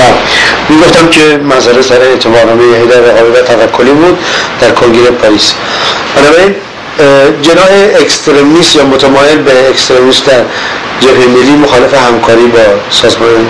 [0.00, 4.18] و می‌گفتم که مسئله سر اعتبارنامه حیدر رقابی و توکلی بود
[4.60, 5.54] در کنگره پاریس.
[6.16, 6.54] بنابراین
[7.42, 7.68] جناح
[8.00, 10.42] extremist یا متمایل به extremist در
[11.00, 12.58] جبهه ملی مخالف همکاری با
[12.90, 13.46] سازمان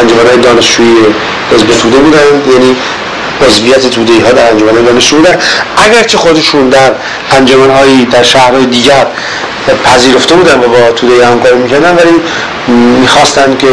[0.00, 0.94] انجمن دانشجویی
[1.52, 2.76] حزب توده بودن یعنی
[3.46, 5.38] عضویت توده ها در انجمن دانشجو بودن
[5.76, 6.92] اگرچه خودشون در
[7.30, 9.06] انجمن در شهرهای دیگر
[9.84, 12.20] پذیرفته بودن و با توده همکاری می‌کردن ولی
[13.00, 13.66] می‌خواستن که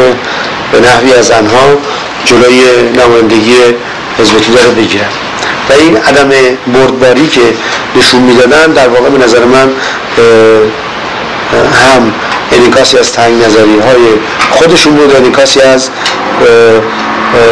[0.72, 1.78] به نحوی از آنها
[2.24, 2.62] جلوی
[2.96, 3.54] نمایندگی
[4.18, 5.08] حزب توده رو بگیرن.
[5.70, 6.30] و این عدم
[6.66, 7.40] بردباری که
[7.96, 9.70] نشون می‌دادن در واقع به نظر من
[11.92, 12.14] هم
[12.52, 14.06] انیکاسی از تنگ نظری های
[14.50, 15.88] خودشون بود انیکاسی از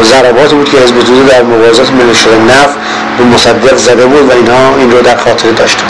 [0.03, 2.11] ضربات بود که حزب توده در مبارزات ملی
[2.47, 2.77] نفت
[3.17, 5.85] به مصدق زده بود و اینها این رو در خاطر داشتن.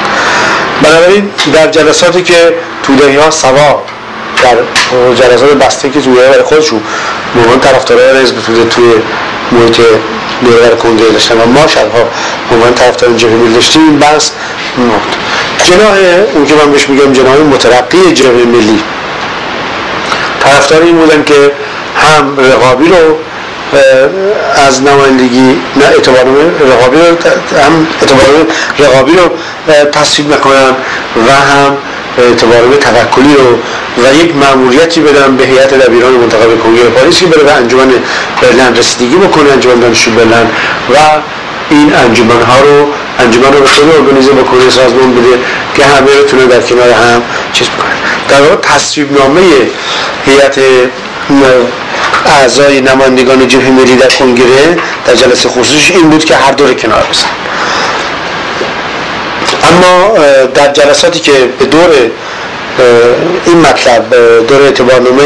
[0.82, 3.84] بنابراین در جلساتی که توده ها سوا
[4.44, 4.58] در
[5.16, 6.82] جلسات بسته که توده برای خودشون
[7.36, 8.36] مهمان طرفدارای حزب
[8.70, 8.94] توی
[9.52, 9.82] محیط
[10.46, 12.10] دورور کنگره داشتن و ما شبها
[12.52, 14.32] عنوان طرفدار جبهه داشتیم این بحث
[14.78, 15.16] نقد
[15.64, 15.98] جناح
[16.34, 18.84] اون که من بهش میگم جناح مترقی جبهه ملی.
[20.44, 21.52] طرفدار این بودن که
[21.96, 23.18] هم رقابی رو
[24.68, 26.26] از نمایندگی نه اعتبار
[26.72, 27.06] رقابی رو
[27.66, 28.46] هم اعتبار
[28.80, 29.30] رقابی رو
[29.86, 30.76] تصویب نکنن
[31.28, 31.78] و هم
[32.18, 33.58] اعتبار توکلی رو
[34.04, 37.92] و یک معمولیتی بدن به هیئت دبیران منتخب کنگره پاریس که بره به انجمن
[38.42, 40.46] برلن رسیدگی بکنه انجمن دانشجو برلن
[40.94, 40.98] و
[41.70, 42.88] این انجمن ها رو
[43.20, 45.40] انجمن رو به خود ارگانیزه بکنه سازمان بده
[45.76, 47.22] که همه بتونه در کنار هم
[47.54, 47.92] چیز بکنه.
[48.30, 49.42] در واقع تصویب نامه
[50.26, 50.60] هیئت
[52.26, 57.04] اعضای نمایندگان جبهه ملی در کنگره در جلسه خصوصی این بود که هر دور کنار
[57.12, 57.28] بزن.
[59.72, 60.18] اما
[60.54, 61.90] در جلساتی که به دور
[63.46, 64.16] این مطلب
[64.48, 65.24] دور اعتبارنامه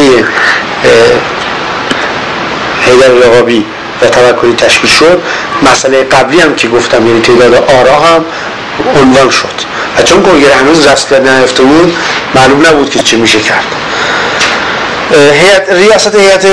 [2.85, 3.65] حیدر رقابی
[4.01, 5.21] و توکلی تشکیل شد.
[5.71, 8.25] مسئله قبلی هم که گفتم یعنی تعداد آرا هم
[9.01, 9.65] عنوان شد.
[9.97, 11.95] و چون کنگره هنوز رسل نیفته بود
[12.35, 13.65] معلوم نبود که چه میشه کرد.
[15.11, 16.45] هیئت ریاست هیئت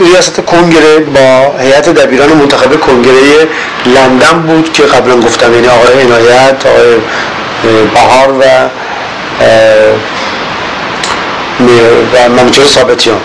[0.00, 3.48] ریاست کنگره با هیئت دبیران منتخب کنگره
[3.86, 6.96] لندن بود که قبلا گفتم یعنی آقای عنایت آقای
[7.94, 8.44] بهار و
[12.14, 13.20] و منوچهر ثابتیان.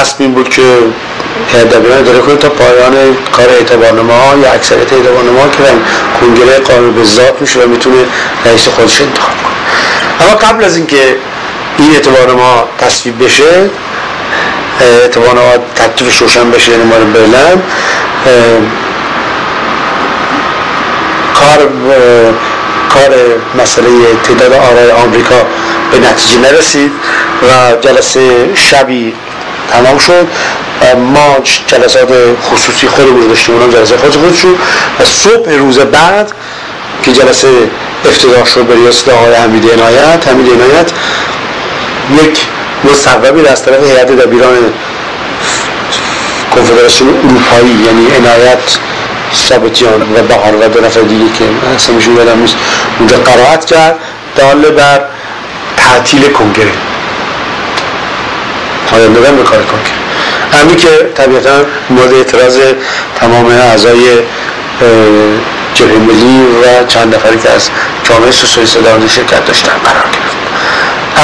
[0.00, 0.62] رسم این بود که
[1.72, 5.58] دبیران اداره کنید تا پایان کار اعتبارنامه ها یا اکثریت اعتبارنامه ها که
[6.20, 7.96] کنگره قانون به ذات میشه و می‌تونه
[8.44, 10.28] رئیس خودش انتخاب کنه.
[10.28, 11.16] اما قبل از اینکه
[11.78, 13.70] این اعتبار ما تصویب بشه
[14.80, 17.62] اعتبار ما تکلیفش روشن بشه یعنی مال برلن
[21.34, 21.68] کار
[22.94, 23.14] کار
[23.62, 23.88] مسئله
[24.22, 25.34] تعداد آرای آمریکا
[25.92, 26.92] به نتیجه نرسید
[27.42, 29.14] و جلسه شبی
[29.72, 30.26] تمام شد.
[31.14, 31.36] ما
[31.66, 32.08] جلسات
[32.42, 34.56] خصوصی خودمون داشتیم اونم جلسه خود خود شد.
[35.00, 36.32] و صبح روز بعد
[37.02, 37.48] که جلسه
[38.08, 40.90] افتضاح شد به ریاست آقای حمید عنایت حمید عنایت
[42.10, 42.46] یک
[42.84, 44.72] مصوبی از طرف هیئت دبیران
[46.54, 48.78] کنفدراسیون اروپایی یعنی عنایت
[49.34, 51.44] ثابتیان و بهار و دو نفر دیگه که
[51.76, 52.56] اسمشون یادم نیست
[52.98, 53.96] اونجا قرائت کرد
[54.36, 55.00] دال بر
[55.76, 56.72] تعطیل کنگره.
[58.90, 60.04] پایان به کار کنگره.
[60.52, 62.58] همین که طبیعتا مورد اعتراض
[63.20, 64.00] تمام اعضای
[65.74, 65.96] جبهه
[66.62, 67.70] و چند نفری که از
[68.04, 70.36] جامعه سوسیالیست در شرکت داشتن قرار گرفت.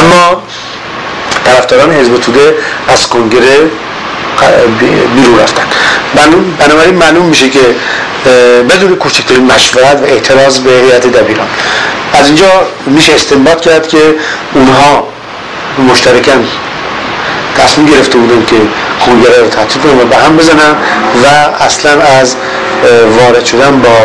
[0.01, 0.43] اما
[1.45, 2.55] طرفداران حزب توده
[2.89, 3.57] از کنگره
[5.15, 5.63] بیرون رفتن.
[6.59, 7.61] بنابراین معلوم میشه که
[8.71, 11.47] بدون کوچکترین مشورت و اعتراض به هیئت دبیران.
[12.13, 12.51] از اینجا
[12.87, 14.15] میشه استنباط کرد که
[14.55, 15.09] اونها
[15.91, 16.33] مشترکاً
[17.59, 18.57] تصمیم گرفته بودن که
[19.07, 20.73] کنگره رو تعطیل کنن و به هم بزنن
[21.25, 21.27] و
[21.65, 22.37] اصلا از
[23.19, 23.97] وارد شدن با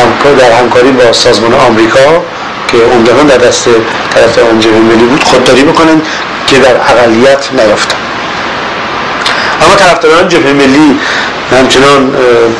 [0.00, 2.22] همکار در همکاری با سازمان آمریکا
[2.68, 3.68] که عمدتا در دست
[4.14, 6.02] طرف جبهه ملی بود خودداری بکنن.
[6.52, 7.96] که در اقلیت نیافتن
[9.62, 10.98] اما طرفداران جبهه ملی
[11.58, 12.10] همچنان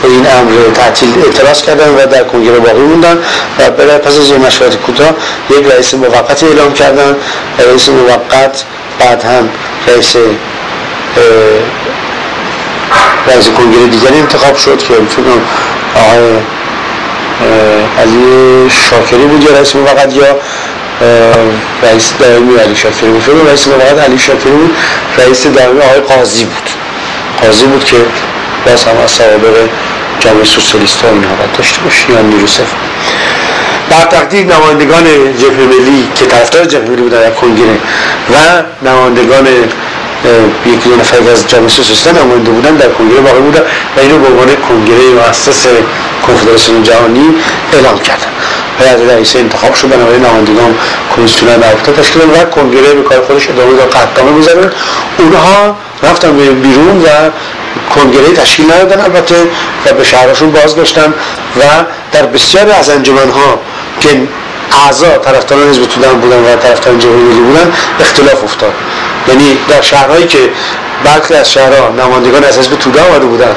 [0.02, 3.19] به این امر تعطیل اعتراض کردن و در کنگره باقی موندن
[3.58, 5.11] و برای پس از مشورت کوتاه
[5.50, 7.16] یک رئیس موقت اعلام کردن
[7.58, 8.64] رئیس موقت
[8.99, 9.49] بعد هم
[9.87, 10.16] رئیس
[13.26, 14.94] رئیس کنگره دیگری انتخاب شد که
[15.96, 16.38] آقای
[17.99, 20.37] علی شاکری بود یا رئیس موقت یا
[21.82, 23.48] رئیس دائمی علی شاکری بود.
[23.48, 24.76] رئیس موقت علی شاکری بود.
[25.18, 26.70] رئیس دائمی آقای قاضی بود.
[27.42, 27.96] قاضی بود که
[28.66, 29.68] باز هم از سوابق
[30.20, 32.46] جامعه سوسیالیست ها باید داشته باشه یا نیرو
[33.90, 35.04] بر تقدیر نمایندگان
[35.38, 37.78] جبهه ملی که طرفدار جبهه ملی بودن در کنگره
[38.32, 39.46] و نمایندگان
[40.66, 43.60] یکی دو نفر از جامعه سوسیالیست نماینده بودن در کنگره باقی بودن
[43.96, 45.66] و اینو به عنوان کنگره مؤسس
[46.26, 47.34] کنفدراسیون جهانی
[47.72, 48.26] اعلام کردن.
[48.78, 50.74] هیئت رئیسه انتخاب شد بنابراین نمایندگان
[51.16, 54.70] کمیسیون رابطه تشکیل و کنگره به کار خودش ادامه داد قدامه بزنن
[55.19, 57.30] اونها رفتن بیرون و
[57.94, 59.00] کنگره تشکیل ندادن.
[59.00, 59.34] البته
[59.86, 61.14] و به شهرشون بازگشتن
[61.56, 61.62] و
[62.12, 63.60] در بسیاری از ها
[64.00, 64.08] که
[64.86, 68.72] اعضا طرفداران حزب توده بودن و طرفداران جمهوری ملی بودن اختلاف افتاد.
[69.28, 70.38] یعنی در شهرهایی که
[71.04, 73.54] برخی از شهرها نمایندگان از حزب توده آمده بودن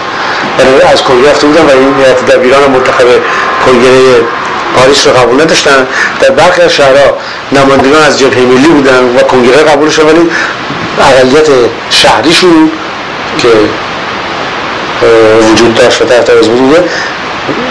[0.59, 3.05] و از کنگره رفته بودن و این هیئت دبیران منتخب
[3.65, 4.21] کنگره
[4.77, 5.87] پاریس رو قبول نداشتن.
[6.21, 7.17] در برخی از شهرها
[7.51, 10.29] نمایندگان از جبهه ملی بودن و کنگره قبولش ولی
[10.99, 11.47] اقلیت
[11.89, 12.71] شهریشون
[13.37, 13.47] که
[15.51, 16.83] وجود داشت و از بوده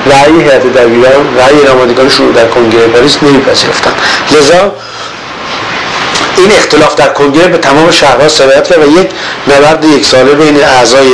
[0.07, 3.93] رأی هیئت دبیران رأی نمایندگانش رو در کنگره پاریس نمیپذیرفتن.
[4.31, 4.73] لذا
[6.37, 9.09] این اختلاف در کنگره به تمام شهرها سرایت کرد و یک
[9.49, 11.09] نبرد یک ساله بین اعضای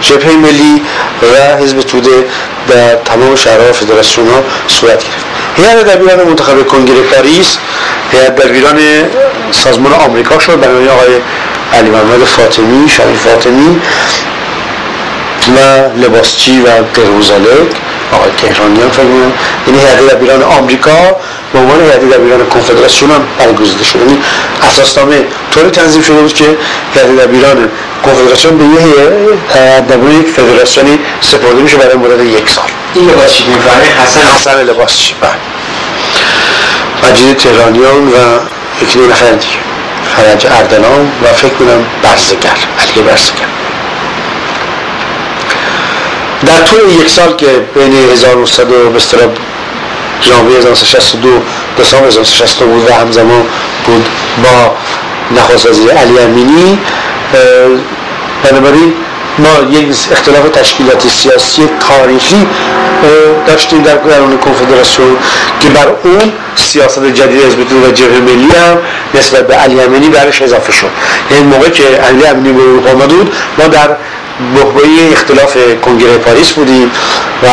[0.00, 0.82] جبهه ملی
[1.22, 2.24] و حزب توده
[2.68, 5.31] در تمام شهرها فدراسیون ها صورت گرفت.
[5.56, 7.58] هیئت دبیران منتخب کنگره پاریس
[8.12, 8.78] هیئت دبیران
[9.50, 11.20] سازمان آمریکا شد برای آقای
[11.72, 13.80] علی محمد فاطمی شریف فاطمی
[15.56, 17.70] و لباسچی و قربوزالک
[18.12, 19.32] آقای فکر می‌کنم.
[19.66, 21.16] یعنی هیئت دبیران آمریکا
[21.52, 24.18] به عنوان هیئت دبیران کنفدراسیون هم برگزیده شد یعنی
[24.68, 26.44] اساسنامه طوری تنظیم شده بود که
[26.94, 27.68] هیئت دبیران
[28.04, 32.64] کنفدراسیون به یه دبیران یک فدراسیونی سپرده میشه برای مدت یک سال.
[32.94, 34.20] این لباسچی می‌فهمه حسن.
[34.20, 35.30] حسن لباسچی بله.
[37.10, 38.38] مجید تهرانیان و
[38.82, 39.54] یکی دو نفر دیگه.
[40.16, 42.56] فرج اردلان و فکر کنم برزگر.
[42.80, 43.46] علی برزگر.
[46.46, 48.90] در طول یک سال که بین 1900 و
[50.22, 51.28] ژانویه 1962
[51.80, 53.42] دسامبر 1962 بود و همزمان
[53.86, 54.06] بود
[54.44, 54.76] با
[55.36, 56.78] نخواست وزیر علی امینی
[58.44, 58.92] بنابراین
[59.38, 62.46] ما یک اختلاف تشکیلاتی سیاسی تاریخی
[63.46, 65.16] داشتیم در درون کنفدراسیون
[65.60, 68.78] که بر اون سیاست جدید حزب و جبهه ملی هم
[69.14, 70.90] نسبت به علی امینی برش اضافه شد
[71.30, 73.96] یعنی موقع که علی امینی به اروپا بود ما در
[74.56, 76.90] بحبه اختلاف کنگره پاریس بودیم
[77.42, 77.46] و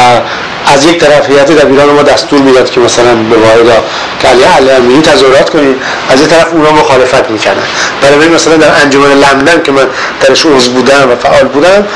[0.74, 3.84] از یک طرف هیئت دبیران ما دستور می‌داد که مثلا به واحدا
[4.22, 5.76] که علی علمی تظاهرات کنید.
[6.10, 7.64] از یک طرف اونا مخالفت می‌کردن.
[8.02, 9.86] برای مثلا در انجمن لندن که من
[10.22, 11.88] درش عضو بودم و فعال بودم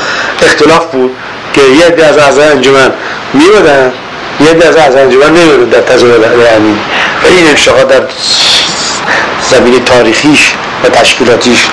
[0.42, 1.10] اختلاف بود
[1.54, 2.92] که یک از اعضای انجمن
[3.34, 3.92] میبودن
[4.40, 6.78] یک از اعضای انجمن نمیبودن در تظاهرات علی امین.
[7.24, 8.00] و این انشاء در
[9.50, 10.54] زمین تاریخیش
[10.84, 11.66] و تشکیلاتیش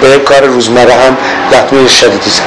[0.00, 1.16] به کار روزمره هم
[1.52, 2.42] لطمه شدیدی زد.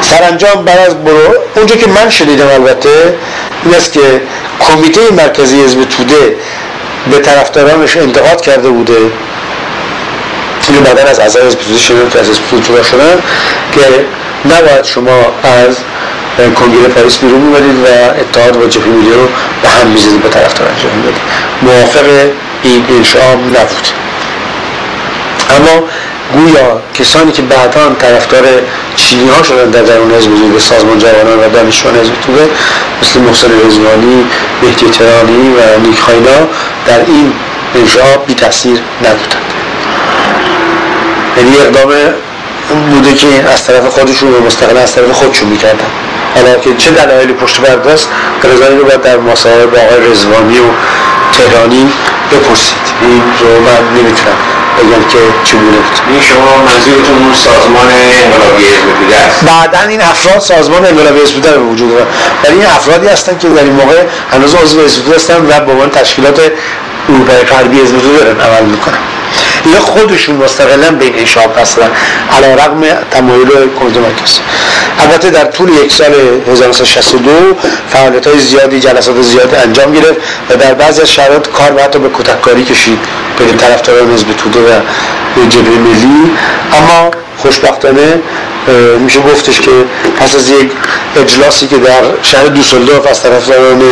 [0.00, 3.14] سرانجام بعد از برو اونجا که من شنیدم البته
[3.64, 4.22] این است که
[4.60, 6.36] کمیته مرکزی حزب توده
[7.10, 8.98] به طرفدارانش انتقاد کرده بوده.
[10.68, 13.18] اینو بعدا از اعضای حزب توده شنیدم که از حزب توده شدن
[13.72, 13.80] که
[14.44, 15.76] نباید شما از
[16.38, 19.28] کنگره پاریس بیرون می‌برید و اتحاد با جبهه ملی رو
[19.62, 21.14] به هم می‌زدید به طرفداران جبهه ملی
[21.62, 22.30] موافق
[22.62, 23.88] این انشاء نبود.
[25.56, 25.86] اما
[26.34, 28.42] گویا کسانی که بعدا طرفدار
[28.96, 32.48] چینی ها شدن در درون حزب به سازمان جوانان و دانشجویان حزب توده
[33.02, 34.26] مثل محسن رزوانی،
[34.62, 35.98] مهدی ترانی و نیک
[36.86, 37.32] در این
[37.74, 39.52] انشاء بی تاثیر نبودند.
[41.36, 41.92] یعنی اقدام
[42.90, 45.86] بوده که از طرف خودشون و مستقل از طرف خودشون می‌کردن.
[46.34, 48.08] حالا که چه دلایلی پشت پرده است
[48.78, 50.62] رو باید در مصاحبه با آقای رزوانی و
[51.32, 51.92] تهرانی
[52.32, 52.84] بپرسید.
[53.02, 54.38] این رو من نمی‌تونم
[54.78, 55.98] بگم که چگونه بود.
[56.10, 57.86] این شما منظورتون اون سازمان
[58.24, 62.06] انقلابی حزب است؟ بعدا این افراد سازمان انقلابی حزب به وجود دارن
[62.44, 65.90] ولی این افرادی هستن که در این موقع هنوز عضو حزب هستن و به عنوان
[65.90, 66.40] تشکیلات
[67.08, 68.98] اروپای غربی حزب دارن عمل می‌کنن.
[69.64, 71.90] اینا خودشون مستقلا به این انشاب هستن
[72.36, 73.48] علا رقم تمایل
[73.80, 74.00] کمیته
[75.00, 76.14] البته در طول یک سال
[76.50, 77.30] 1962
[77.88, 80.16] فعالیت های زیادی جلسات زیادی انجام گرفت
[80.50, 82.98] و در بعضی از شرایط کار و حتی به کتککاری کشید
[83.38, 86.30] به طرفداران حزب توده و جبهه ملی.
[86.72, 88.20] اما خوشبختانه
[89.00, 89.70] میشه گفتش که
[90.20, 90.70] پس از یک
[91.16, 93.82] اجلاسی که در شهر دوسلدورف از طرفداران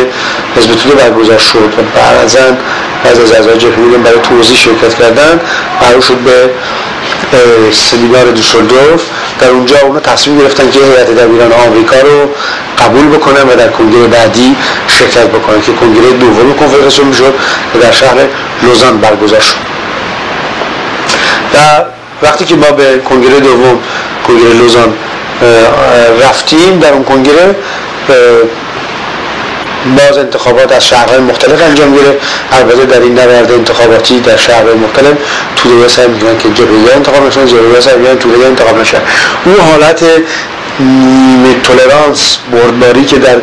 [0.55, 2.39] حزب توده برگزار شد و بعضا
[3.03, 5.39] بعض از اعضای جبهه برای توضیح شرکت کردن
[5.81, 6.49] قرار شد به
[7.71, 9.01] سمینار دوسلدورف.
[9.39, 12.29] در اونجا اونا تصمیم گرفتن که هیئت دبیران آمریکا رو
[12.79, 14.55] قبول بکنن و در کنگره بعدی
[14.87, 17.33] شرکت بکنن که کنگره دوم کنفدراسیون می‌شد
[17.75, 18.15] و در شهر
[18.63, 19.55] لوزان برگزار شد.
[21.53, 21.57] و
[22.21, 23.79] وقتی که ما به کنگره دوم
[24.27, 24.93] کنگره لوزان
[26.21, 27.55] رفتیم در اون کنگره
[29.97, 32.17] باز انتخابات از شهرهای مختلف انجام گیره
[32.51, 35.13] البته در این نبرد انتخاباتی در شهرهای مختلف
[35.55, 38.97] توده سعی می‌کنن که جبهه انتخاب نشن جبهه سعی می‌کنن توده انتخاب نشن.
[39.45, 40.03] اون حالت
[40.79, 43.35] نیمه تولرانس بردباری که در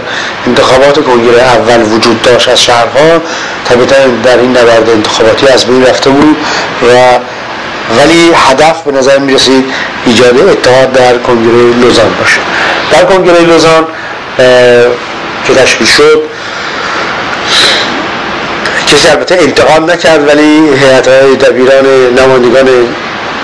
[0.47, 3.21] انتخابات کنگره اول وجود داشت از شهرها
[3.65, 6.37] طبیعتا در این نبرد انتخاباتی از بین رفته بود
[6.83, 7.19] و
[7.91, 9.65] ولی هدف به نظر می رسید
[10.07, 12.41] ایجاد اتحاد در کنگره لوزان باشه.
[12.93, 13.87] در کنگره لوزان
[15.45, 16.23] که تشکیل شد
[18.87, 21.87] کسی البته انتقام نکرد ولی هیئت های دبیران
[22.19, 22.69] نمایندگان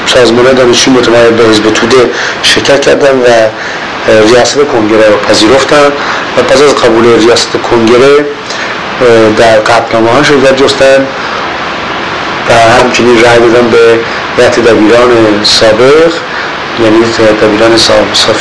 [0.06, 2.11] سازمان دانشجو متمایل به حزب توده
[2.42, 3.49] شرکت کردن و
[4.35, 5.92] ریاست کنگره رو پذیرفتن.
[6.38, 8.25] و پس از قبول ریاست کنگره
[9.38, 11.06] در قبلنامه ها شرکت جستن
[12.50, 13.99] و همچنین رای دادن به
[14.40, 16.12] هیئت دبیران سابق
[16.85, 16.99] یعنی
[17.42, 17.76] دبیران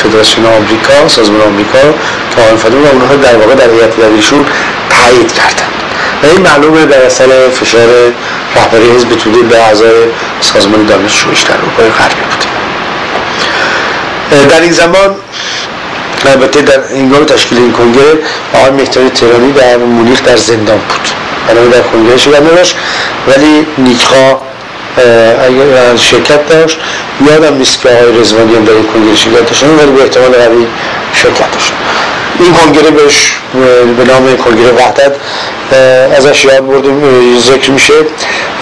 [0.04, 1.80] فدراسیون آمریکا سازمان آمریکا
[2.36, 4.46] که آقای فدون و اونها در واقع در هیئت دبیرشون
[4.90, 5.70] تایید کردن
[6.24, 7.88] و این معلومه در اثر فشار
[8.56, 10.06] رهبری حزب توده به اعضای
[10.42, 12.46] سازمان دانشجویش در اروپای غربی بود.
[14.50, 15.16] در این زمان
[16.26, 18.14] البته در اینگاه تشکیل این کنگره
[18.54, 21.10] آقای مهتری تهرانی در مونیخ در زندان بود.
[21.48, 22.76] بنابراین در کنگره شدن نداشت
[23.28, 24.49] ولی نیکخا
[24.98, 26.78] اگر شرکت داشت
[27.28, 30.68] یادم نیست که آقای رزوانی هم در این کنگره شرکت داشت ولی به احتمال قوی
[31.14, 31.74] شرکت داشت
[32.40, 33.34] این کنگره بهش
[33.98, 35.12] به نام کنگره وحدت
[36.18, 36.90] ازش یاد برده
[37.40, 37.94] ذکر میشه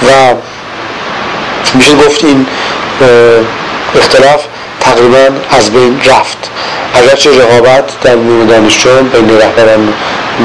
[0.07, 0.35] و
[1.73, 2.45] میشه گفت این
[3.95, 4.43] اختلاف
[4.79, 6.37] تقریبا از بین رفت.
[6.93, 9.93] اگرچه رقابت در میون دانشجویان بین رهبران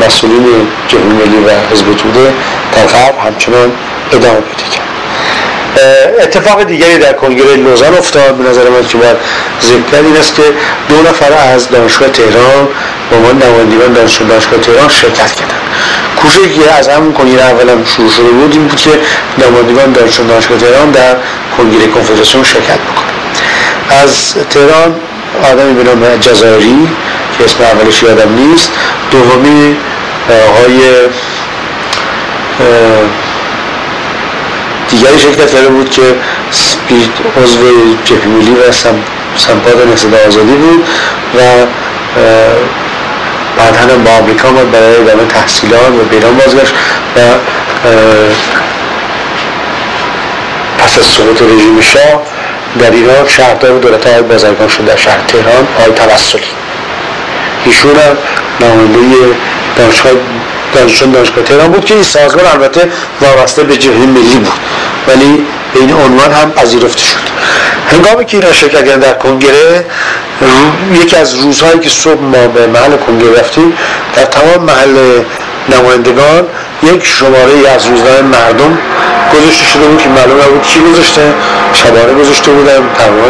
[0.06, 2.32] مسئولین جمهوری و حزب توده
[2.72, 3.72] در همچنان
[4.12, 4.91] ادامه پیدا کرد.
[6.22, 8.36] اتفاق دیگری در کنگره لوزان افتاد.
[8.36, 9.16] به نظر من که باید
[9.62, 10.42] ذکر این است که
[10.88, 12.68] دو نفر از دانشگاه تهران
[13.10, 15.60] به عنوان نمایندگان دانشگاه دانشگاه تهران شرکت کردند.
[16.16, 18.90] کوششی که از همون کنگره اولا شروع شده بود این بود که
[19.38, 21.16] نمایندگان دانشگاه دانشگاه تهران در
[21.56, 23.12] کنگره کنفدراسیون شرکت بکنند.
[24.02, 24.94] از تهران
[25.52, 26.88] آدمی به نام جزایری
[27.38, 28.70] که اسم اولش یادم نیست
[29.10, 29.76] دومی
[30.48, 30.80] آقای
[35.02, 36.02] دیگری شرکت کرده بود که
[37.42, 37.58] عضو
[38.04, 38.72] جبهه ملی و
[39.36, 40.86] سمپاد نهضت آزادی بود
[41.34, 41.40] و
[43.58, 46.74] بعد هم با آمریکا آمد برای ادامه تحصیلات و به ایران بازگشت
[47.16, 47.20] و
[50.78, 52.22] پس از سقوط رژیم شاه
[52.78, 56.42] در ایران شهردار دولت های بازرگان شد در شهر تهران آقای توسلی.
[57.64, 58.16] ایشون هم
[58.60, 59.36] نماینده
[59.76, 60.12] دانشگاه
[60.74, 62.88] دانشگاه تهران بود که این سازمان البته
[63.20, 64.52] وابسته به جبهه ملی بود.
[65.08, 65.44] ولی
[65.74, 67.32] به این عنوان هم پذیرفته شد.
[67.90, 69.84] هنگامی که اینا شرکت کردن در کنگره
[71.02, 73.72] یکی از روزهایی که صبح ما به محل کنگره رفتیم
[74.16, 75.22] در تمام محل
[75.68, 76.46] نمایندگان
[76.82, 78.78] یک شماره از روزنامه مردم
[79.34, 81.22] گذاشته شده بود که معلوم نبود کی گذاشته
[81.72, 83.28] شبانه گذاشته بودن تقریبا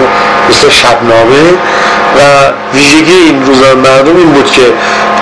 [0.50, 1.50] مثل شبنامه.
[2.16, 2.20] و
[2.74, 4.62] ویژگی این روزنامه مردم این بود که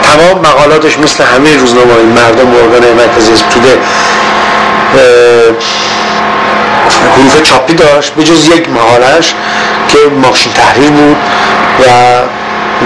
[0.02, 3.78] تمام مقالاتش مثل همه روزنامه مردم ارگان مرکزی توده
[7.16, 9.34] حروف چاپی داشت به جز یک مقالش
[9.88, 11.16] که ماشین تحریر بود
[11.80, 11.84] و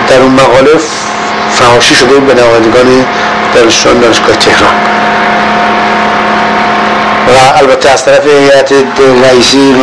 [0.09, 0.71] در اون مقاله
[1.51, 3.07] فهاشی شده به نمایندگان
[3.55, 4.75] دانشجویان دانشگاه تهران.
[7.29, 8.73] و البته از طرف هیئت
[9.25, 9.75] رئیسی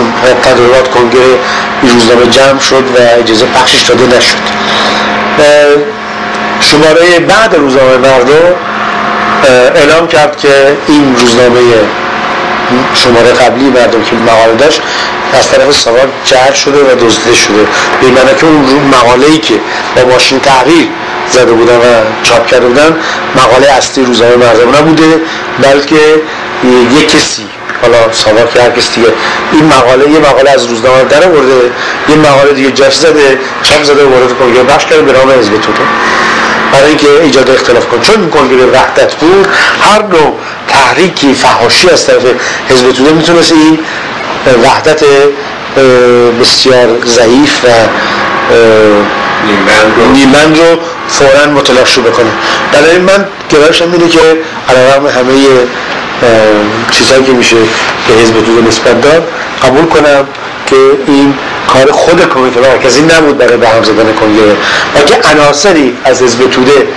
[0.43, 1.39] تدارکات کنگره
[1.81, 4.37] این روزنامه جمع شد و اجازه پخشش داده نشد.
[6.59, 8.55] شماره بعد روزنامه مردم
[9.75, 11.59] اعلام کرد که این روزنامه
[12.93, 14.81] شماره قبلی مردم که مقاله داشت
[15.33, 17.67] از طرف سوار جهر شده و دزدیده شده.
[18.01, 19.53] به معنی که اون مقاله ای که
[19.95, 20.87] با ماشین تغییر
[21.31, 21.83] زده بودن و
[22.23, 22.95] چاپ کرده بودن
[23.35, 25.21] مقاله اصلی روزنامه مردم نبوده
[25.63, 26.21] بلکه
[26.99, 27.45] یک کسی
[27.81, 29.07] حالا سوار که هر کسی دیگه
[29.51, 31.71] این مقاله یه مقاله از روزنامه در آورده
[32.09, 35.81] یه مقاله دیگه جاش زده چاپ زده وارد کنگره بخش کرده به نام حزب توده
[36.73, 39.47] برای اینکه ایجاد اختلاف کن چون کنگره وحدت بود
[39.81, 40.35] هر نوع
[40.71, 42.21] تحریکی فحاشی از طرف
[42.69, 43.79] حزب توده می‌تونست این
[44.63, 45.03] وحدت
[46.41, 47.67] بسیار ضعیف و
[50.13, 52.29] نیمند رو فورا متلاشی بکنه.
[52.73, 54.19] برای من گرایشم اینه که
[54.69, 55.33] علیرغم همه
[56.91, 57.55] چیزهایی که میشه
[58.07, 59.27] به حزب توده نسبت داد
[59.63, 60.27] قبول کنم
[60.65, 60.75] که
[61.07, 61.33] این
[61.73, 64.55] کار خود کمیته مرکزی نبود برای به هم زدن کنگره.
[64.95, 66.87] بلکه عناصری از حزب توده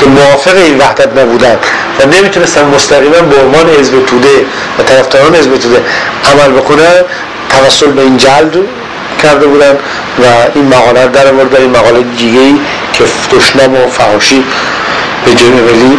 [0.00, 1.58] که موافق این وحدت نبودن
[2.00, 4.46] و نمی‌تونستن مستقیما به عنوان حزب توده
[4.78, 5.82] و طرفداران حزب توده
[6.32, 7.04] عمل بکنن
[7.48, 8.56] توسل به این جلد
[9.22, 9.72] کرده بودن
[10.18, 12.54] و این مقاله در مورد این مقاله دیگه ای
[12.92, 14.44] که دشنام و فحاشی
[15.24, 15.98] به جبهه ملی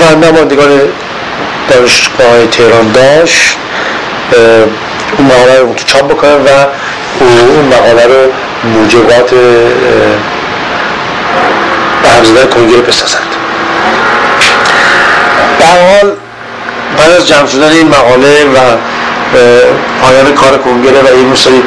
[0.00, 0.80] و نمایندگان
[1.68, 3.56] دانشگاه تهران داشت
[5.18, 6.48] اون مقاله رو چاپ بکنن و
[7.20, 8.32] اون مقاله رو
[8.70, 9.34] موجبات
[12.04, 13.34] به همزدن کنگره بسازند.
[15.60, 16.12] در حال
[16.98, 18.58] بعد از جمع شدن این مقاله و
[20.02, 21.62] پایان کار کنگره و این سری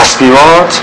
[0.00, 0.80] تصمیمات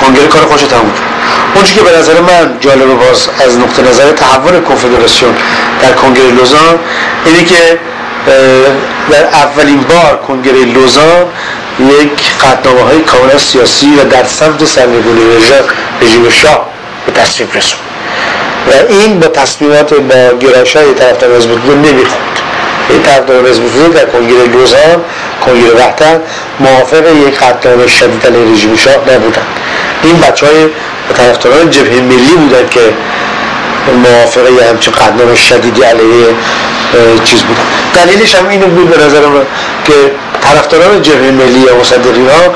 [0.00, 1.14] کنگره کار خوش تموم کرد.
[1.54, 5.34] اونچه که به نظر من جالب باز از نقطه نظر تحول کنفدراسیون
[5.82, 6.78] در کنگره لوزان
[7.24, 7.78] اینه که
[9.10, 11.24] در اولین بار کنگره لوزان
[11.78, 15.20] یک قطنامه های کاملا سیاسی و در سمت سرنگونی
[16.02, 16.66] رژیم شاه
[17.06, 17.83] به تصویب رسون
[18.66, 22.34] و این با تصمیمات با گرایش های طرفدار حزب توده نمی‌خوند
[22.90, 25.04] این طرفدار حزب در کنگره لوزان
[25.46, 26.20] کنگره وحدت
[26.60, 29.46] موافق یک قطنامه شدید علیه رژیم شاه نبودند
[30.02, 30.68] این بچه های
[31.16, 32.80] طرفداران جبهه ملی بودند که
[33.92, 36.26] موافقه یه همچین قدنام شدیدی علیه
[37.24, 37.56] چیز بود
[37.94, 39.46] دلیلش هم اینو بود به نظر من
[39.84, 39.92] که
[40.40, 42.54] طرفداران جبهه ملی یا مصدقین ها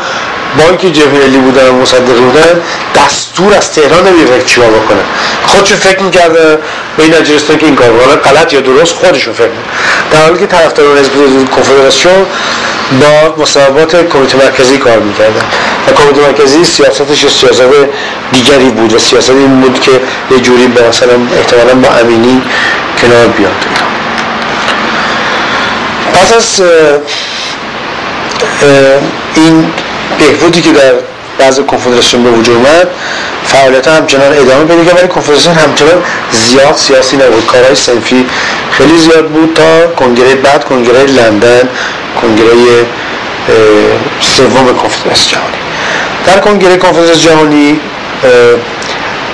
[0.58, 2.60] با اینکه جبهه ملی بودن و مصدقی بودن
[2.96, 5.04] دستور از تهران نمی‌دونن چیکار بکنن
[5.46, 6.58] خودشون فکر می‌کرده
[6.96, 7.90] به این نجرستان که این کار
[8.24, 9.48] غلط یا درست خودشون فکر
[10.12, 11.10] در حالی که طرفداران حزب
[11.50, 12.26] کنفدراسیون
[13.00, 15.42] با مصاحبات کمیته مرکزی کار می‌کردن
[15.88, 17.62] و کمیته مرکزی سیاستش سیاست
[18.32, 19.90] دیگری بود و سیاست این بود که
[20.30, 22.42] یه جوری به مثلا احتمالا با امینی
[23.00, 23.64] کنار بیاد.
[26.14, 26.62] پس از
[29.34, 29.72] این
[30.18, 30.92] بهبودی که در
[31.38, 32.88] بعض کنفدراسیون به وجود اومد
[33.44, 37.46] فعالیت همچنان ادامه پیدا کرد ولی کنفدراسیون همچنان زیاد سیاسی نبود.
[37.46, 38.26] کارهای سنفی
[38.72, 41.68] خیلی زیاد بود تا کنگره بعد کنگره لندن
[42.20, 42.86] کنگره
[44.20, 45.58] سوم کنفدراسیون جهانی.
[46.26, 47.80] در کنگره کنفدراسیون جهانی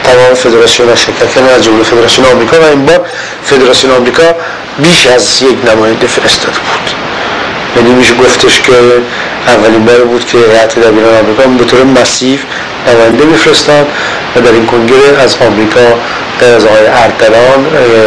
[0.04, 3.00] تمام فدراسیون ها شرکت کردن از جمله فدراسیون آمریکا و این بار
[3.44, 4.22] فدراسیون آمریکا
[4.78, 6.90] بیش از یک نماینده فرستاده بود.
[7.76, 8.72] یعنی میشه گفتش که
[9.48, 12.40] اولین بار بود که هیئت دبیران آمریکا به طور مسیف
[12.88, 13.86] نماینده میفرستاد
[14.36, 15.80] و در این کنگره از آمریکا
[16.56, 17.66] از آقای اردلان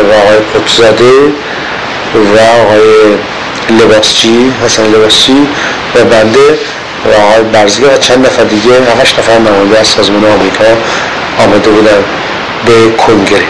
[0.10, 1.12] و آقای قطزاده
[2.16, 2.82] و آقای
[3.70, 5.48] لباسچی حسن لباسچی
[5.96, 6.60] و بنده
[7.06, 8.72] و آقای برزگه و چند نفر دیگه
[9.02, 10.64] هشت نفر نماینده از سازمان آمریکا
[11.40, 12.04] آمده بودن
[12.66, 13.48] به کنگره.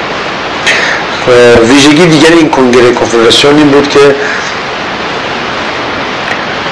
[1.70, 4.00] ویژگی دیگر این کنگره کنفدراسیون این بود که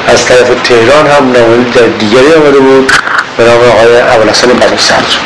[0.08, 2.92] از طرف تهران هم نماینده در دیگری آمده بود
[3.38, 5.18] به نام آقای ابوالحسن بنی صدر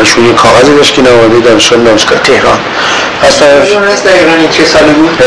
[0.00, 2.58] ایشون یک کاغذی داشت که نماینده دانشگاه دانشگاه تهران.
[3.22, 3.68] از طرف
[4.50, 5.22] چه سالی بود؟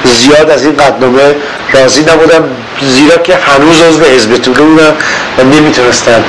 [0.06, 1.36] زیاد از این قدنامه
[1.74, 2.44] راضی نبودن
[2.82, 4.94] زیرا که هنوز عضو حزب توده بودن
[5.38, 6.24] و نمی‌تونستن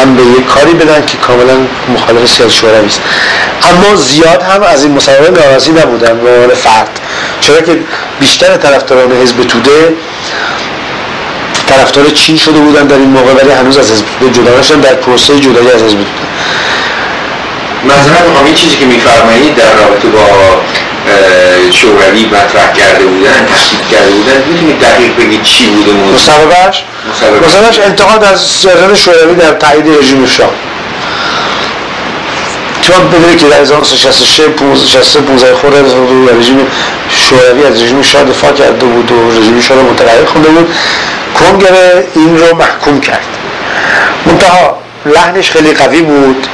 [0.00, 1.54] هم به یک کاری بدن که کاملا
[1.94, 3.00] مخالف سیاست شوروی است.
[3.62, 7.00] اما زیاد هم از این مصاحبه ناراضی نبودن به عنوان فرد.
[7.40, 7.78] چرا که
[8.20, 9.94] بیشتر طرفداران حزب توده
[11.66, 15.40] طرفدار چین شده بودن در این موقع ولی هنوز از حزب توده جدا در پروسه
[15.40, 16.26] جدایی از حزب توده.
[17.86, 20.26] مثلا این چیزی که میفرمایید در رابطه با
[21.72, 26.84] شوروی مطرح کرده بودن تشکیل کرده بودن می‌تونید دقیق بگید چی بوده موضوع؟ مسببش.
[27.46, 30.50] مسببش انتقاد از سیاست شوروی در تایید رژیم شاه.
[32.82, 35.82] چون ببینید که در 1966 15 15 خورده
[36.38, 36.66] رژیم
[37.10, 40.74] شوروی از رژیم شاه دفاع کرده بود و رژیم شاه رو متقاعد خونده بود.
[41.38, 43.26] کنگره این رو محکوم کرد.
[44.26, 46.46] منتها لحنش خیلی قوی بود.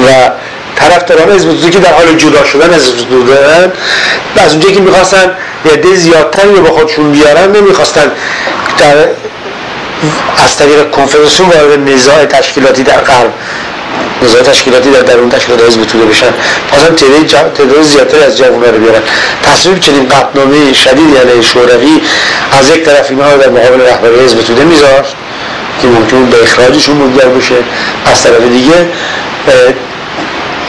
[0.00, 0.30] و
[0.76, 3.72] طرفداران حزب توده که در حال جدا شدن از حزب بودن
[4.36, 5.30] از اونجایی که می‌خواستن
[5.72, 8.12] عده زیادتری رو با خودشون بیارن نمی‌خواستن
[8.78, 8.96] در
[10.44, 13.32] از طریق کنفدراسیون وارد نزاع تشکیلاتی در غرب
[14.22, 16.26] نزاع تشکیلاتی در درون تشکیلات حزب توده بشن.
[16.70, 19.00] خواستن تعداد جا- تعداد زیادتری از جوان‌ها رو بیارن.
[19.42, 22.00] تصویب چنین قطعنامه شدیدی علیه شوروی
[22.58, 25.14] از یک طرف اینها در مقابل رهبری حزب توده میذاشت
[25.82, 27.54] که ممکن به اخراجشون منجر بشه.
[28.06, 28.88] از طرف دیگه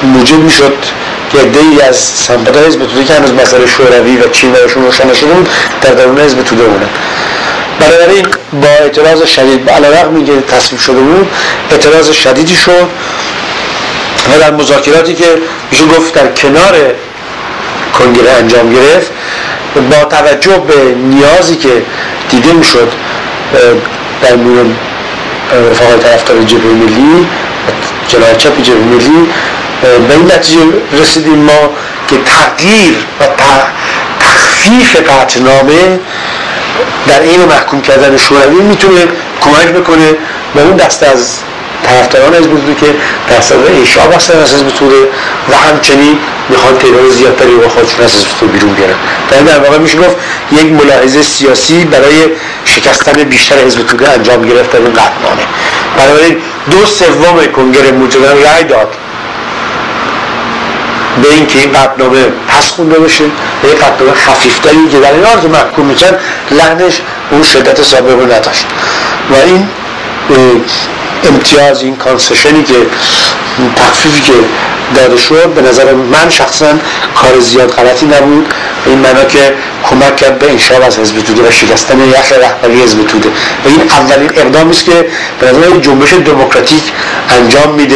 [0.04, 0.74] موجب می‌شد
[1.32, 5.34] که عده‌ای از سمپاتای حزب توده که هنوز مسئله شوروی و چین براشون روشن نشده
[5.34, 5.50] بود
[5.82, 6.90] در درون حزب توده بودن
[7.80, 11.28] بنابراین با اعتراض شدید علی رغم که تصویب شده بود
[11.72, 12.88] اعتراض شدیدی شد
[14.30, 15.26] و در مذاکراتی که
[15.72, 16.76] میشه گفت در کنار
[17.94, 19.12] کنگره انجام گرفت
[19.92, 21.82] با توجه به نیازی که
[22.30, 22.92] دیده می‌شد
[24.22, 24.76] در میون
[25.72, 27.28] رفاقای طرفدار جبهه ملی
[28.08, 29.30] جناح چپ جبهه ملی
[29.82, 30.60] به این نتیجه
[31.02, 31.70] رسیدیم ما
[32.08, 33.24] که تغییر و
[34.20, 36.00] تخفیف قطعنامه
[37.08, 39.08] در این محکوم کردن شوروی می‌تونه
[39.42, 40.16] کمک بکنه
[40.56, 41.38] به اون دسته از
[41.84, 42.96] طرفداران حزب توده که
[43.30, 44.96] در صدر انشاب هستن از توده
[45.50, 46.18] و همچنین
[46.50, 48.96] می‌خوان تعداد زیادتری با خودشون از حزب بیرون بیارن.
[49.32, 50.16] در در واقع میشه گفت
[50.52, 52.26] یک ملاحظه سیاسی برای
[52.66, 55.44] شکستن بیشتر حزب توده انجام گرفت در این قطعنامه.
[55.98, 56.38] بنابراین
[56.72, 58.96] دو سوم کنگره موجودان رأی داد.
[61.24, 63.24] به اینکه این قطعنامه پس خونده بشه
[63.62, 66.18] به یک قطعنامه خفیفتری که در این که محکوم میشن
[66.52, 68.66] لحنش اون شدت سابق رو نداشت
[69.32, 69.68] و این
[71.24, 72.74] امتیاز این کانسشنی که
[73.76, 74.34] تخفیفی که
[74.96, 76.66] داده شد به نظر من شخصا
[77.16, 78.54] کار زیاد غلطی نبود.
[78.86, 83.08] این معنا که کمک کرد به انشاب از حزب توده و شکستن یخ رهبری حزب
[83.08, 83.30] توده.
[83.30, 85.06] و این اولین اقدامی است که
[85.40, 86.92] به نظر جنبش دموکراتیک
[87.30, 87.96] انجام میده.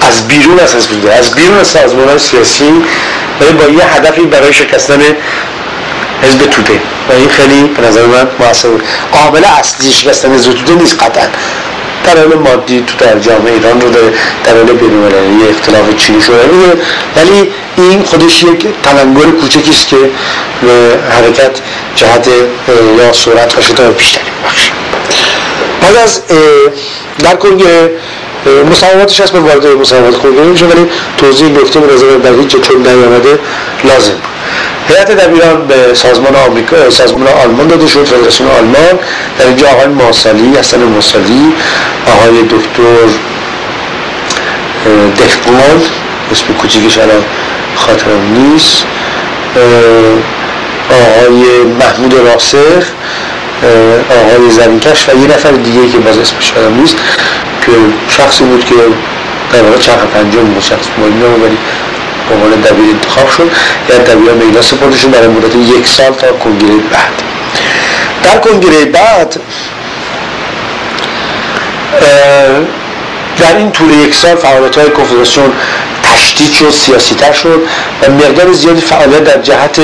[0.00, 2.84] از بیرون از حزب توده از بیرون از سازمان سیاسی
[3.40, 5.00] ولی با یه هدفی برای شکستن
[6.22, 6.80] حزب توده.
[7.08, 8.24] و این خیلی به نظر من
[8.62, 8.82] بود.
[9.12, 11.26] عامل اصلی شکستن حزب توده نیست قطعا.
[12.04, 14.12] دلایل مادی تو در جامعه ایران رو داره.
[14.44, 16.64] دلایل بین‌المللی اختلاف چینی شوروی
[17.16, 19.96] ولی این خودش یک تلنگر کوچکی است که
[20.62, 21.60] به حرکت
[21.96, 22.28] جهت
[22.98, 24.30] یا سرعت و شتاب بیشتری
[25.82, 26.22] بعد از
[27.18, 27.36] در اه،
[28.70, 30.86] مساواتش هست به وارد مساوات کنگره میشه ولی
[31.18, 33.38] توضیح نکته به نظر در هیچ چون نیامده
[33.84, 34.12] لازم.
[34.88, 38.98] هیئت دبیران به سازمان آمریکا سازمان آلمان داده شد فدراسیون آلمان.
[39.38, 41.52] در اینجا آقای ماسالی حسن ماسالی
[42.06, 43.06] آقای دکتر
[45.24, 45.54] دفگول
[46.32, 47.24] اسم کوچیکش الان
[47.76, 48.84] خاطرم نیست.
[50.90, 52.84] آقای محمود راسخ.
[54.10, 56.96] آقای زمینکش و یه نفر دیگه که باز اسمش یادم نیست
[57.66, 57.72] که
[58.08, 58.74] شخصی بود که
[59.52, 61.58] در واقع چرخ پنجم بود شخص نبود ولی
[62.28, 63.50] به عنوان دبیر انتخاب شد.
[63.88, 67.22] یا دبیران به اینا سپرده شد برای مدت یک سال تا کنگره بعد.
[68.22, 69.40] در کنگره بعد
[73.38, 75.52] در این طول یک سال فعالیت های کنفدراسیون
[76.02, 77.62] تشدید شد سیاسی تر شد
[78.02, 79.80] و مقدار زیادی فعالیت در جهت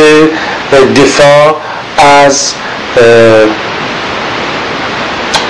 [0.97, 1.57] دفاع
[1.99, 2.53] از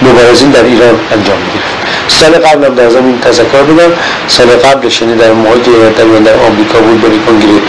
[0.02, 1.76] مبارزین در ایران انجام می‌گرفت
[2.08, 3.92] سال قبل هم در زمین تذکر بدم.
[4.28, 7.60] سال قبلش یعنی در موقعی که در در آمریکا بود برای کنگره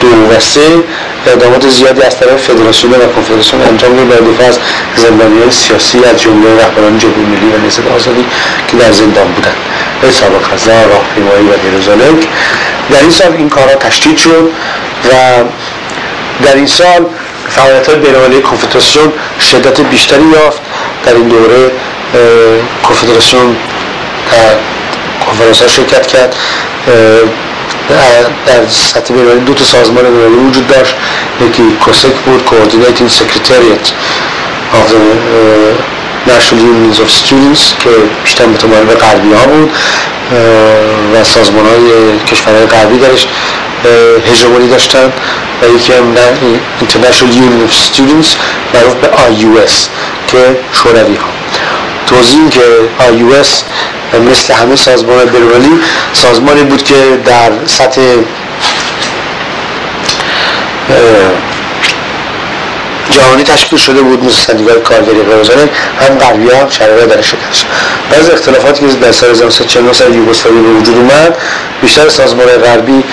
[0.00, 0.60] دو و سه
[1.26, 4.58] اقدامات زیادی از طرف فدراسیون و کنفدراسیون انجام گرفت برای دفاع از
[4.96, 8.24] زندانیان سیاسی از جمله رهبران جمهوری ملی و نهضت آزادی
[8.68, 9.56] که در زندان بودند.
[10.10, 12.26] سابق خزا راهپیمایی و غیر ذالک
[12.90, 14.50] در این سال این کارها تشدید شد
[15.04, 15.14] و
[16.44, 17.06] در این سال
[17.50, 20.60] فعالیت های بینالمللی کنفدراسیون شدت بیشتری یافت.
[21.04, 21.70] در این دوره
[22.82, 23.56] کنفدراسیون
[24.32, 24.54] در
[25.26, 26.36] کنفرانس ها شرکت کرد.
[28.46, 30.94] در- سطح بینالمللی دو تا سازمان بینالمللی وجود داشت.
[31.48, 33.86] یکی کوسک بود Coordinating Secretariat
[34.78, 35.02] of the
[36.32, 37.88] National Unions of Students که
[38.24, 39.70] بیشتر متمایل به غربی ها بود
[41.14, 43.26] و سازمان های کشورهای غربی درش
[44.32, 45.12] هژمونی داشتن
[45.62, 48.28] و یکی هم نه- International Union of Students
[48.74, 49.72] معروف به IUS
[50.26, 51.28] که شوروی ها
[52.06, 52.60] توضیح که
[53.00, 53.48] IUS
[54.30, 55.80] مثل همه سازمان بینالمللی
[56.12, 58.00] سازمانی بود که در سطح
[63.10, 65.68] جهانی تشکیل شده بود مثل سندیکای کارگری غیر
[66.00, 67.66] هم غربی هم شرقی در شکست.
[68.10, 71.36] بعض اختلافاتی که در سال 1949 سال یوگسلاوی به وجود اومد
[71.82, 73.04] بیشتر سازمان غربی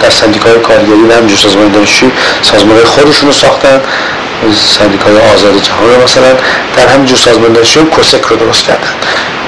[0.00, 2.12] در سندیکای کارگری و همجور سازمان دانشجویی
[2.42, 3.80] سازمان خودشون رو ساختن.
[4.78, 6.32] سندیکای آزاد جهان مثلا
[6.76, 8.88] در همینجور سازمان دانشجویی کسک رو درست کردن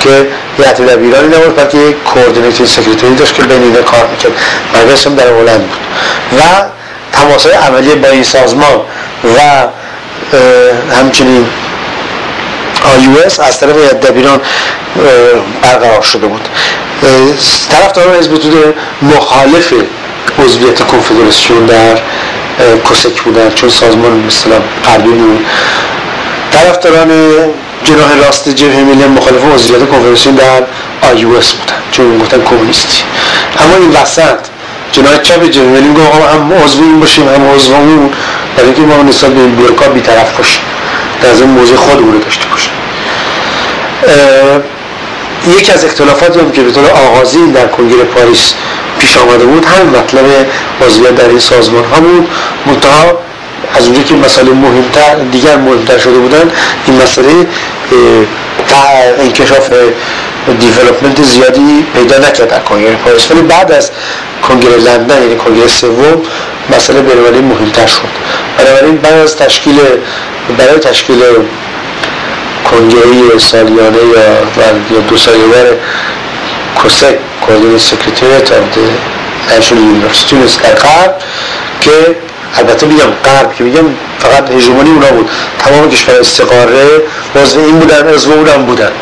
[0.00, 0.26] که
[0.58, 4.32] یه حتی در ایرانی نبود بلکه یک کوردینیتین سکرتری داشت که بین کار می‌کرد.
[4.74, 5.78] مرکزش هم در هلند بود.
[6.38, 6.42] و
[7.12, 8.80] تماسای عملی با این سازمان
[9.36, 9.40] و
[10.94, 11.46] همچنین
[12.96, 14.40] آیوس از طرف دبیران
[15.62, 16.48] برقرار شده بود.
[17.70, 19.72] طرف دارم حزب توده مخالف
[20.44, 21.98] عضویت کنفدراسیون در
[22.90, 25.46] کسک بودن چون سازمان مثلا غربی بود.
[26.52, 27.10] طرفداران
[27.84, 30.62] جناح راست جبهه ملی مخالف عضویت کنفدراسیون در
[31.10, 33.02] آیوس بودن چون گفتن کمونیستی.
[33.58, 34.38] اما این وسط
[34.92, 35.88] جناح چپ جبهه ملی
[36.32, 38.10] هم عضو این باشیم هم عضو اون
[38.56, 39.62] برای اینکه ما نسبت به این بی
[39.94, 40.62] بیطرف باشیم.
[41.22, 42.72] در از این موضوع خودمون داشته باشیم.
[45.48, 48.54] یکی از اختلافاتی هم که به طور آغازین در کنگره پاریس
[48.98, 50.24] پیش آمده بود هم مطلب
[50.86, 52.28] عضویت در این سازمان ها بود.
[52.66, 53.18] منتها
[53.74, 56.50] از اونجا که مسئله مهمتر دیگر مهمتر شده بودن
[56.86, 57.46] این مسئله
[59.20, 59.70] انکشاف
[60.60, 63.30] development زیادی پیدا نکرد در کنگره پاریس.
[63.30, 63.90] ولی بعد از
[64.48, 66.22] کنگره لندن یعنی کنگره سوم
[66.76, 68.02] مسئله بنابراین مهمتر شد.
[68.58, 69.78] بنابراین بعد از تشکیل
[70.58, 71.22] برای تشکیل
[72.74, 73.98] کنگره سالیانه
[74.90, 75.74] یا دو سالیانه
[76.84, 78.80] COSEC Coordinating Secretariat of the
[79.58, 81.14] نشنال یونیورسیتی در غرب
[81.80, 82.16] که
[82.56, 83.84] البته میگم غرب که میگم
[84.18, 85.30] فقط هژمونی اونا بود.
[85.58, 86.86] تمام کشور استقاره
[87.42, 88.92] عضو این بودن عضو اونم بودن.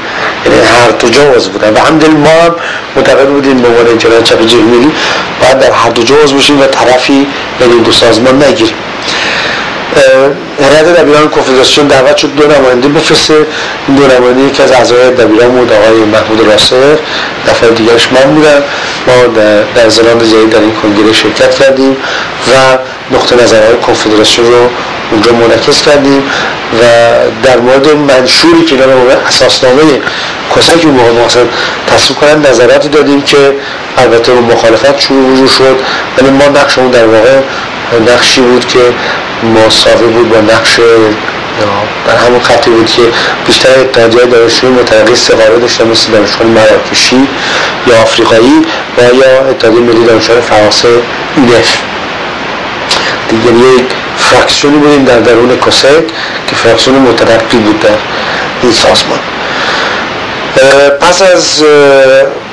[0.44, 1.74] یعنی هر دو جا عضو بودن.
[1.74, 2.54] و همدل ما هم
[2.96, 4.90] معتقد بودیم به عنوان انجرای چپ جهمیلی
[5.42, 7.26] باید در هر دو جا عضو باشیم و طرفی
[7.60, 8.74] بین دو سازمان نگیریم.
[10.58, 12.34] هیئت دبیران کنفدراسیون دعوت شد.
[12.34, 13.34] دو نماینده بفرسته.
[13.96, 16.98] دو نماینده یکی از اعضای دبیران بود آقای محمود راسر
[17.48, 18.62] دفعه دیگرش من بودم.
[19.06, 19.42] ما
[19.74, 21.96] در زلاند جدید در این کنگره شرکت کردیم
[22.48, 22.78] و
[23.14, 24.68] نقطه نظرهای کنفدراسیون رو
[25.10, 26.22] اونجا منعکس کردیم
[26.80, 26.84] و
[27.42, 28.86] در مورد منشوری که اینا
[29.28, 29.82] اساسنامه
[30.56, 31.44] کسک اون موقع
[31.86, 33.54] تصویب کنن نظراتی دادیم که
[33.98, 35.76] البته رو مخالفت شروع شد.
[36.18, 37.40] ولی ما نقشمون در واقع
[38.00, 38.78] نقشی بود که
[39.44, 40.80] مساوی بود با نقش
[42.06, 43.02] در همون خطی بود که
[43.46, 47.28] بیشتر اتحادیه دانشجوی مترقی سقاره داشتن مثل دانشگاه مراکشی
[47.86, 48.62] یا آفریقایی
[48.98, 50.88] و یا اتحادیه ملی دانشجویان فرانسه
[51.36, 51.76] ایدف
[53.28, 53.84] دیگه یک
[54.16, 56.06] فراکسیونی بودیم در درون کسک
[56.46, 57.88] که فراکسیون مترقی بود در
[58.62, 59.18] این سازمان.
[61.00, 61.64] پس از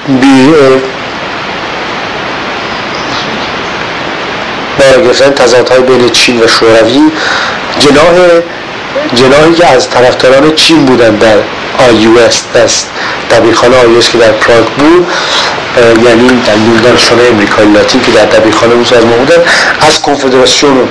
[0.08, 0.54] بی
[4.79, 7.01] برای گرفتن تضادهای بین چین و شوروی
[7.79, 8.41] جناح
[9.15, 11.37] جناحی که از طرفداران چین بودن در
[11.89, 12.89] آیوس دست
[13.31, 15.07] دبیرخانه آیوس که در پراگ بود
[16.05, 19.41] یعنی در دانشگاه امریکای لاتین که در دبیرخانه اون سازمان بودن
[19.87, 20.89] از کنفدراسیون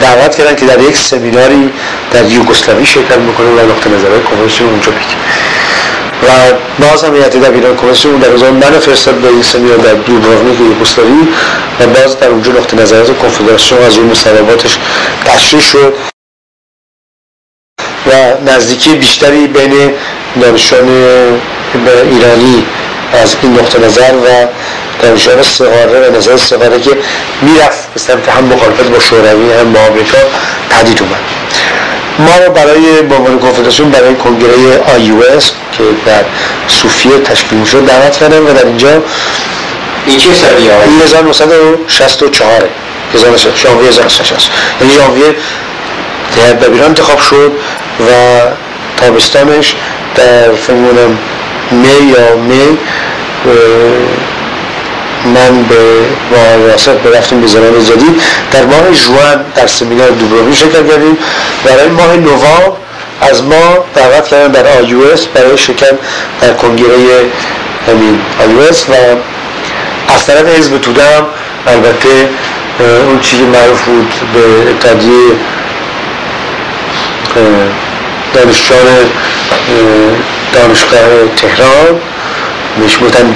[0.00, 1.70] دعوت کردن که در یک سمیناری
[2.12, 4.92] در یوگسلاوی شرکت می‌کنه و نقطه نظر کنفدراسیون اونجا
[6.22, 6.28] و
[6.78, 11.28] باز هم هیئت دبیران کمیسیون در روزان من فرستاد به این سمینار در دوبروونیک یوگسلاوی
[11.80, 14.78] و باز در اونجا نقطه نظرات کنفدراسیون از اون مصوباتش
[15.24, 15.94] تشریح شد
[18.06, 18.12] و
[18.50, 19.92] نزدیکی بیشتری بین
[20.40, 20.88] دانشان
[22.10, 22.66] ایرانی
[23.12, 24.46] از این نقطه نظر و
[25.02, 26.90] دانشان سقاره و نظر سقاره که
[27.42, 30.18] می‌رفت به سمت هم مخالفت با شوروی هم با آمریکا
[30.70, 31.39] پدید اومد.
[32.20, 34.52] ما رو برای به عنوان کنفدراسیون برای کنگره
[35.36, 36.24] اس که در
[36.68, 39.02] سوفیه تشکیل شد دعوت کردن و در اینجا
[40.06, 42.68] این چه سالیه؟ این 1964
[43.56, 45.34] ژانویه 1960 یعنی ژانویه
[46.62, 47.52] دبیران انتخاب شد
[48.00, 48.40] و
[48.96, 49.74] تابستانش
[50.14, 50.74] در فکر
[51.70, 52.78] می یا می
[55.24, 55.76] من به
[56.30, 58.22] با راسط به رفتیم به زمان جدید.
[58.52, 61.18] در ماه جوان در سمینار دوبروی شرکت کردیم.
[61.64, 62.80] برای ماه نوامبر
[63.20, 65.94] از ما دعوت کردن در آیوس برای شرکت
[66.40, 66.96] در کنگره
[67.88, 68.92] همین آیوس و
[70.14, 71.26] از طرف حزب توده هم
[71.66, 72.28] البته
[73.06, 75.30] اون چیزی معروف بود به اتحادیه
[78.34, 79.10] دانشجویان
[80.52, 81.00] دانشگاه
[81.36, 82.00] تهران.
[82.78, 83.32] بهش بودن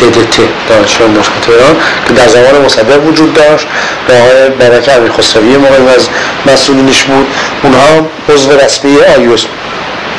[0.69, 1.77] دانشجویان دانشگاه تهران
[2.09, 3.67] که در زمان مصدق وجود داشت.
[4.09, 6.09] و آقای برکه امیر خسروی موقعی از
[6.47, 7.27] مسئولینش بود.
[7.63, 9.45] اونها عضو رسمی آیوس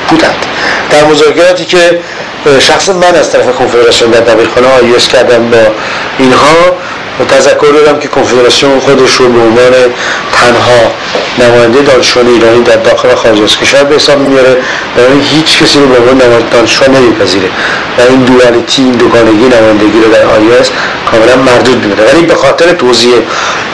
[0.09, 0.45] بودند.
[0.91, 1.99] در مذاکراتی که
[2.59, 5.57] شخص من از طرف کنفدراسیون در دبیرخانه آیوس کردم با
[6.17, 6.77] اینها
[7.23, 9.73] تذکر دادم که کنفدراسیون خودش رو به عنوان
[10.33, 10.91] تنها
[11.39, 14.57] نماینده دانشجویان ایرانی در داخل خارج از کشور به حساب میاره
[14.97, 17.49] برای هیچ کسی رو به عنوان نماینده دانشجو نمیپذیره
[17.97, 20.69] و این دوالیتی این دوگانگی نمایندگی رو در آیس
[21.11, 23.13] کاملا مردود میده ولی به خاطر توضیح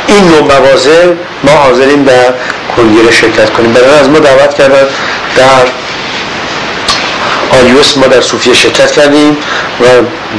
[0.08, 1.06] این نوع مواضع
[1.43, 2.34] ما حاضرین در
[2.75, 3.73] کنگره شرکت کنیم.
[3.73, 4.88] برای از ما دعوت کردن
[5.38, 5.65] در
[7.60, 9.38] آیوس ما در صوفیه شرکت کردیم
[9.82, 9.86] و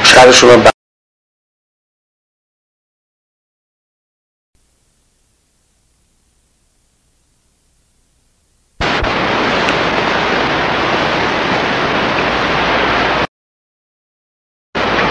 [0.04, 0.56] شهر شما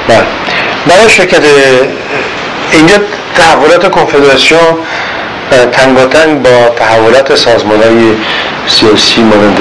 [0.08, 0.26] بله.
[0.88, 1.42] برای شرکت
[2.72, 2.96] اینجا
[3.36, 4.60] تحولات کنفدراسیون
[5.72, 8.16] تنگاتنگ با تحولات سازمان های
[8.68, 9.58] سیاسی مانند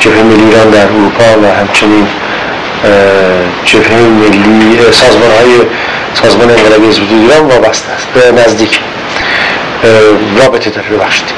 [0.00, 2.06] جبهه ملی ایران در اروپا و همچنین
[3.64, 5.66] جبهه ملی سازمان های
[6.14, 8.80] سازمان انقلابی حزب ایران وابسته است به نزدیک.
[10.38, 11.28] رابطه داره ببخشید.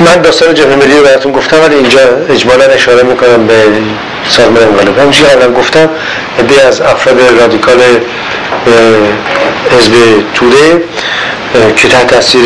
[0.00, 3.54] من داستان جبهه ملی رو براتون گفتم ولی اینجا اجمالا اشاره می‌کنم به
[4.28, 4.98] سازمان انقلاب.
[4.98, 5.88] همونجوری قبلا گفتم؟
[6.38, 7.80] عده از افراد رادیکال
[9.70, 9.92] حزب
[10.34, 10.82] توده
[11.76, 12.40] که تحت تاثیر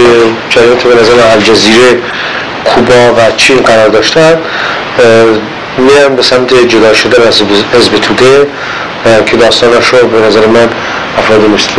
[0.51, 1.99] جریانات به نظر الجزیره
[2.65, 4.39] کوبا و چین قرار داشتن
[5.79, 7.43] میرن به سمت جدا شدن از
[7.75, 8.47] حزب توده
[9.27, 10.69] که داستانش رو به نظر من
[11.19, 11.73] افراد مثل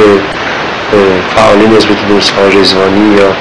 [1.36, 2.34] فعالین حزب توده مثل
[3.17, 3.36] یا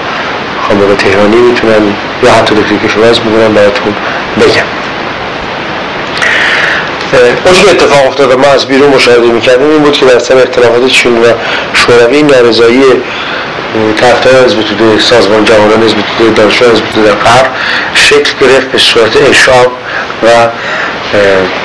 [0.69, 3.95] خامق تهرانی می‌تونن یا حتی دکتر کشورز می‌تونن براتون
[4.41, 4.69] بگم
[7.45, 10.87] اون که اتفاق افتاد ما از بیرون مشاهده می‌کردیم این بود که در سر اختلافات
[10.87, 11.27] چین و
[11.75, 12.83] شوروی نارضایی
[14.01, 17.47] طرفدار حزب توده سازمان جوانان حزب توده دانشجویان حزب توده در قهر
[17.95, 19.73] شکل گرفت به صورت انشاب
[20.23, 20.29] و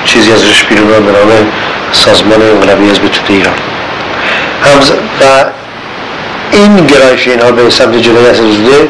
[0.06, 1.52] چیزی ازش بیرون به نام
[1.92, 3.54] سازمان انقلابی حزب توده ایران.
[5.22, 5.46] و
[6.52, 8.90] این گرایش اینها به سمت جدایی از توده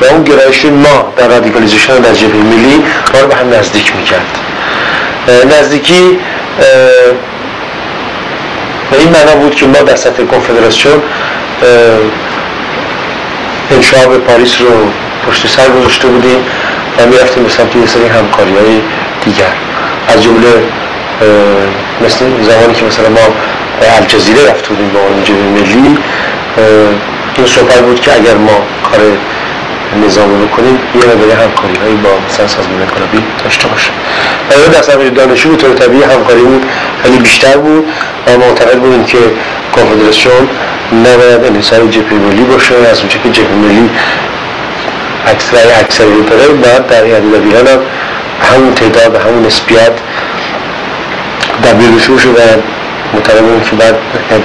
[0.00, 2.84] و اون گرایش ما در radicalization در جبهه ملی
[3.14, 4.38] ما رو به هم نزدیک می‌کرد.
[5.60, 6.18] نزدیکی
[8.90, 11.02] به این معنا بود که ما در سطح کنفدراسیون
[13.70, 14.90] انشعاب پاریس رو
[15.26, 16.44] پشت سر گذاشته بودیم
[16.98, 18.80] و می‌رفتیم به سمت یه سری همکاری های
[19.24, 19.52] دیگر.
[20.08, 20.62] از جمله
[22.04, 23.34] مثل زمانی که مثلا ما
[23.80, 25.98] به الجزیره رفته بودیم به عنوان ملی
[27.36, 28.58] این صحبت بود که اگر ما
[28.90, 29.00] کار
[30.06, 33.90] نظام کنیم یه مقدار همکاری هایی با مثلا سازمان انقلابی داشته باشه.
[34.50, 36.66] و در سطح دانشجو طور طبیعی همکاری بود
[37.02, 37.84] خیلی بیشتر بود
[38.26, 39.18] و معتقد بودیم که
[39.74, 40.48] کنفدراسیون
[40.92, 43.90] نباید انحصار جبهه ملی باشه از اونجا که جبهه ملی
[45.26, 47.78] اکثر اکثریت داره باید در ایران هم
[48.42, 49.92] همون تعداد همون نسبیت
[51.62, 52.40] در بیرون شد و
[53.14, 53.96] معتقد که بعد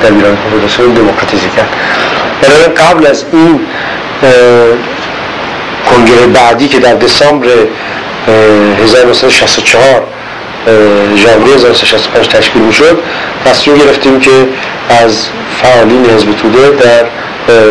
[0.01, 1.69] در ایران کنفدراسیون دموکراتیزه کرد.
[2.47, 3.59] برای قبل از این
[5.89, 7.47] کنگره بعدی که در دسامبر
[8.83, 10.03] 1964
[11.15, 12.99] ژانویه 1965 تشکیل می‌شد
[13.45, 14.31] تصمیم گرفتیم که
[14.89, 15.27] از
[15.61, 17.05] فعالین حزب توده در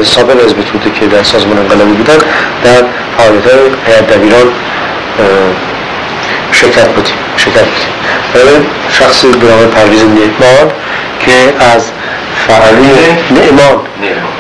[0.03, 2.19] سابق حزب توده که در سازمان انقلابی بودن
[2.65, 2.83] در
[3.19, 3.43] فعالیت
[3.87, 4.53] هیئت دبیران
[6.53, 8.67] شرکت بودیم شرکت بودیم.
[8.91, 10.73] شخصی به نام پرویز نعمان
[11.21, 11.83] که از
[12.49, 13.81] فعالین نعمان.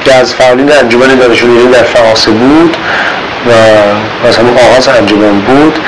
[0.04, 2.76] که از فعالین انجمن دانشجویان در فرانسه بود
[3.46, 3.50] و
[4.28, 5.78] از همون آغاز انجمن بود.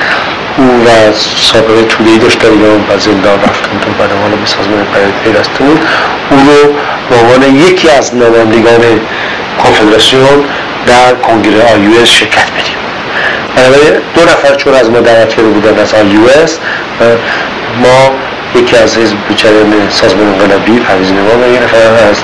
[0.57, 4.45] او و سابقه طولی داشت در ایران و زندان رفت بود و بعد حالا به
[4.45, 4.85] سازمان
[5.23, 5.79] پیوسته بود
[6.29, 6.73] او رو
[7.09, 8.99] به عنوان یکی از نمایندگان
[9.63, 10.45] کنفدراسیون
[10.87, 12.77] در کنگره آی شرکت بدیم
[13.55, 16.17] بنابراین دو نفر چون از ما دعوت کرده بودن از آی
[17.83, 18.11] ما
[18.57, 21.77] یکی از حزب جریان سازمان انقلابی پرویز نما و یک نفر
[22.09, 22.17] از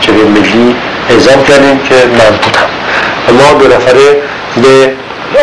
[0.00, 0.76] جبهه ملی
[1.10, 2.68] اعزام کردیم که من بودم
[3.28, 4.16] و ما دو نفره
[4.62, 4.92] به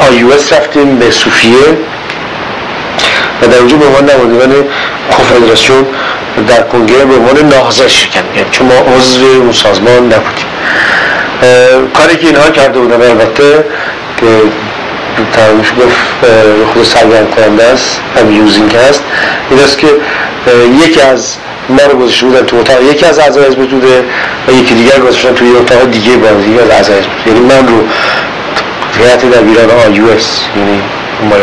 [0.10, 1.78] آیوس رفتیم به صوفیه.
[3.42, 4.66] و در اونجا به عنوان نمایندگان
[5.12, 5.86] کنفدراسیون
[6.48, 10.46] در کنگره به عنوان ناظر شرکت کردیم چون ما عضو اون سازمان نبودیم.
[11.94, 13.66] کاری که اینها کرده بودن البته
[14.18, 14.28] که
[15.34, 16.32] تمامش گفت
[16.74, 19.04] خود سرگرم کننده است amusing هست
[19.50, 19.88] این است که
[20.84, 21.36] یکی از
[21.70, 24.04] ما رو گذاشته بودن تو اتاق یکی از اعضای حزب توده
[24.48, 27.84] و یکی دیگر گذاشتن توی اتاق دیگه با دیگه از اعضای حزب یعنی من رو
[28.98, 30.82] هیئت دبیران IUS یعنی
[31.30, 31.42] مال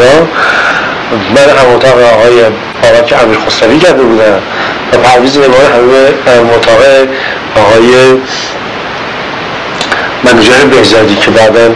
[0.00, 0.28] ها
[1.34, 2.42] من هم اتاق آقای
[2.82, 4.42] بابک امیر خسروی کرده بودم
[4.92, 6.80] و پرویز نمای همه اتاق
[7.56, 8.18] آقای
[10.24, 11.74] منوجر بهزادی که بعدا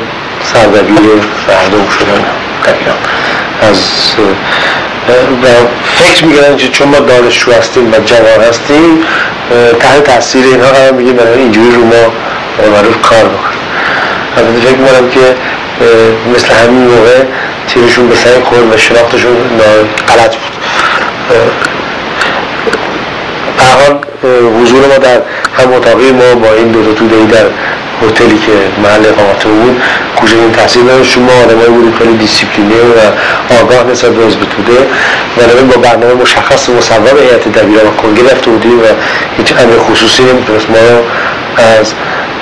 [0.52, 2.24] سردبیر فردوم شدن
[3.60, 3.78] از
[5.08, 5.46] و
[5.84, 9.02] فکر میگردن که چون ما دانشجو هستیم و جوان هستیم
[9.80, 12.12] تحت تاثیر اینها قرار میگه برای اینجوری رو ما
[12.72, 13.64] معروف کار بکنیم.
[14.36, 15.36] البته فکر می‌کنم که
[16.34, 17.24] مثل همین موقع
[17.68, 19.36] تیرشون به سعی خورد و شناختشون
[20.08, 20.54] غلط بود.
[23.58, 23.98] حال
[24.60, 25.22] حضور ما در
[25.58, 26.78] هم اتاقی ما با این دو
[27.16, 27.46] ای در
[28.08, 28.52] هتلی که
[28.82, 29.82] محل اقامت بود
[30.16, 32.98] کوچه این تحصیل دارم شما آدمایی بودیم خیلی دیسیپلینه و
[33.62, 34.78] آگاه نسبت به حزب توده.
[35.36, 38.84] و با برنامه مشخص مصور هیئت دبیران و کنگره رفته بودیم و
[39.36, 40.76] هیچ امر خصوصی نمی‌تونست ما
[41.78, 41.92] از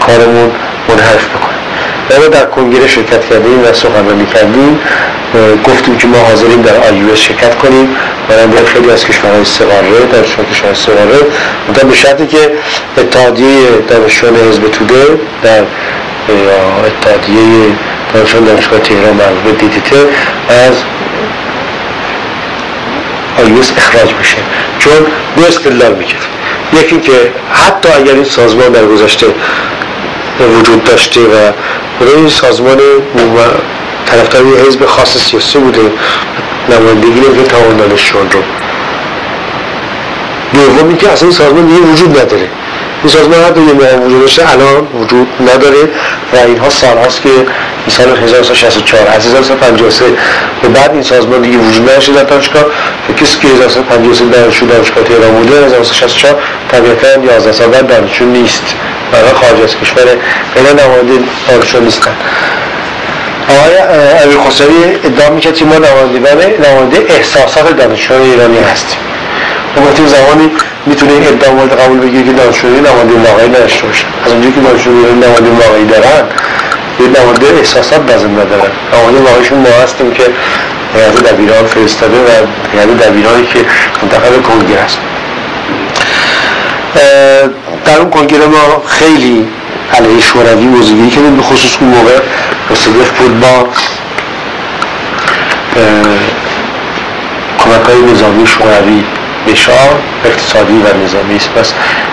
[0.06, 0.50] کارمون
[0.88, 1.62] منحرف بکنیم
[2.20, 4.80] ما در کنگره شرکت کردیم و سخنرانی کردیم.
[5.64, 7.96] گفتیم که ما حاضریم در آیوس شرکت کنیم.
[8.28, 11.26] در خیلی از کشورهای سقاره در کشورهای سقاره
[11.68, 12.50] منتها به شرطی که
[12.98, 15.04] اتحادیه دانشجویان حزب توده
[15.42, 15.62] در
[16.86, 17.66] اتحادیه
[18.14, 19.96] دانشجویان دانشگاه تهران مربوط به
[20.48, 20.74] از
[23.38, 24.36] آیوس اخراج بشه.
[24.78, 24.92] چون
[25.36, 26.26] دو استدلال می‌کرد.
[26.72, 29.26] یکی که حتی اگر این سازمان در گذشته
[30.58, 31.52] وجود داشته و
[32.16, 32.78] این سازمان
[34.12, 35.80] طرفدار یه حزب خاص سیاسی بوده.
[36.68, 38.40] نمایندگی نمیده تمام دانشجویان رو.
[40.54, 42.48] دوم اینکه اصلا این سازمان دیگه وجود نداره.
[43.02, 45.88] این سازمان حتی یه موقع وجود داشته الان وجود نداره
[46.32, 50.04] و اینها سال هاست که این سال 1964 از 1953
[50.62, 52.64] به بعد این سازمان دیگه وجود نداشته در دانشگاه.
[53.08, 56.34] و کسی که 1953 دانشجو دانشگاه تهران بوده 1964
[56.72, 58.62] طبیعتا 11 سال بعد دانشجو نیست.
[59.12, 60.04] برای خارج از کشور
[60.54, 62.16] غیر نماینده دانشجو نیستن.
[63.48, 63.76] آقای
[64.24, 68.98] امیر خسروی ادعا می‌کرد که ما نماینده احساسات دانشجویان ایرانی هستیم.
[69.76, 70.50] خب این زمانی
[70.86, 74.06] می‌تونه این ادعا مورد قبول بگیره که دانشجویان نماینده واقعی نداشته باشن.
[74.26, 76.24] از اونجایی که دانشجویان نماینده واقعی دارن
[77.00, 78.70] یه نماینده احساسات لازم ندارن.
[78.94, 80.22] نماینده واقعیشون ما هستیم که
[80.94, 82.28] هیئت دبیران فرستاده و
[82.72, 83.58] هیئت دبیرانی که
[84.02, 84.98] منتخب کنگره است
[87.84, 89.48] در اون کنگره ما خیلی
[89.98, 92.18] علیه شوروی موضوعی کردیم به خصوص اون موقع
[92.72, 93.68] مصدق بود با
[97.58, 99.04] کمک های نظامی شوروی
[99.46, 99.90] به شاه
[100.24, 101.50] اقتصادی و نظامی است.
[101.50, 101.72] پس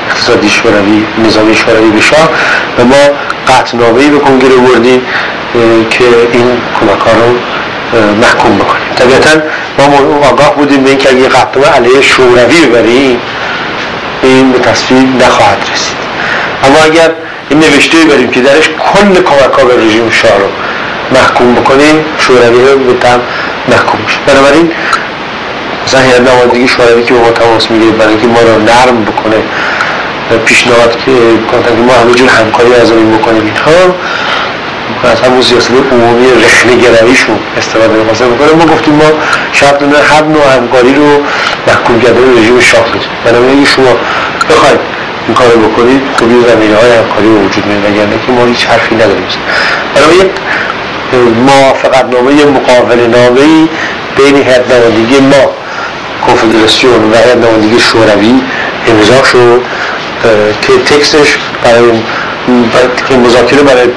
[0.10, 2.30] اقتصادی شوروی نظامی شوروی به شاه
[2.80, 2.96] و ما
[3.48, 5.02] قطنامه‌ای به کنگره بردیم
[5.90, 7.40] که این کمک ها رو
[8.22, 8.94] محکوم بکنیم.
[8.96, 9.30] طبیعتا
[9.78, 13.20] ما آگاه بودیم به اینکه اگه قطنامه علیه شوروی ببریم
[14.24, 15.98] این به تصویر نخواهد رسید.
[16.64, 17.12] اما اگر
[17.50, 20.50] این نوشته بریم که درش کل کمک ها به رژیم شاه رو
[21.12, 23.20] محکوم بکنیم شوروی رو به تم
[23.68, 24.18] محکوم میشه.
[24.28, 24.72] بنابراین
[25.86, 29.38] مثلا هیئت نمایندگی شوروی که به ما تماس می‌گیره برای اینکه ما رو نرم بکنه
[30.46, 31.12] پیشنهاد که
[31.52, 33.46] کنتن که ما همه جور همکاری از این بکنیم.
[33.46, 33.96] اینها
[35.04, 39.12] از همون سیاست عمومی رخنه گراییشون استفاده می‌خواستن بکنه ما گفتیم ما
[39.54, 41.24] شرط هر نوع همکاری رو
[41.68, 43.98] محکوم کردن رژیم شاه بدیم بنابراین شما
[44.50, 44.80] بخواید
[45.30, 49.28] این کار بکنید خوبی زمینه های همکاری وجود میاد وگرنه که ما هیچ حرفی نداریم.
[49.96, 50.32] برای یک
[51.48, 53.68] موافقت نامه مقابل نامه
[54.18, 55.52] بین هیئت نمایندگی ما
[56.28, 58.42] کنفدراسیون و هیئت نمایندگی شوروی
[58.88, 59.62] امضا شد
[60.62, 61.92] که تکستش برای
[63.10, 63.88] که مذاکره برای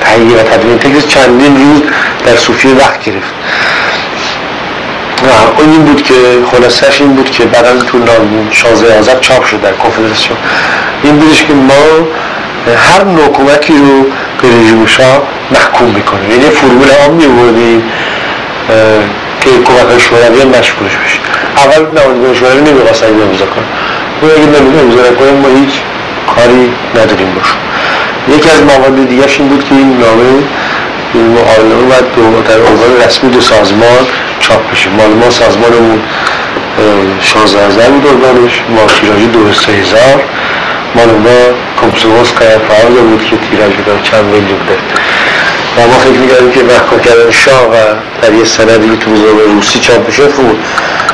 [0.00, 1.82] تهیه و تدوین تکست چندین روز
[2.26, 3.34] در صوفیه وقت گرفت.
[5.58, 6.14] اون این بود که
[6.52, 7.98] خلاصش این بود که بعد از تو
[8.50, 10.38] شازه آزاد چاپ شد در کنفدراسیون.
[11.02, 12.06] این بودش که ما
[12.76, 14.02] هر نوع کمکی رو
[14.42, 17.82] به رژیم شاه محکوم می‌کنیم یعنی فرمول عام میوردیم
[19.40, 21.18] که کمک شوروی مشکولش بشه.
[21.56, 23.64] اول نماینده شوروی نمی‌خواست این امضا کنه.
[24.22, 25.74] ما اگه نمیده امضا کنیم ما هیچ
[26.34, 27.60] کاری نداریم باشون
[28.36, 30.42] یکی از مواد دیگه این بود که این نامه
[31.14, 32.04] این معامله باید
[32.48, 34.06] در عنوان رسمی دو سازمان
[34.48, 34.90] چاپ بشه.
[34.90, 36.02] مال ما سازمانمون
[37.22, 40.22] 16 هزار بود ارگانش ما تیراژی دو هزار
[40.94, 41.38] مال ما
[41.80, 44.78] کمپسوموس قیب فعال بود که تیراژ دار چند میلیون بوده
[45.76, 47.74] و ما فکر می‌کردیم که محکوم کردن شاه و
[48.22, 50.58] در یه سندی تو روزنامه روسی چاپ بشه بود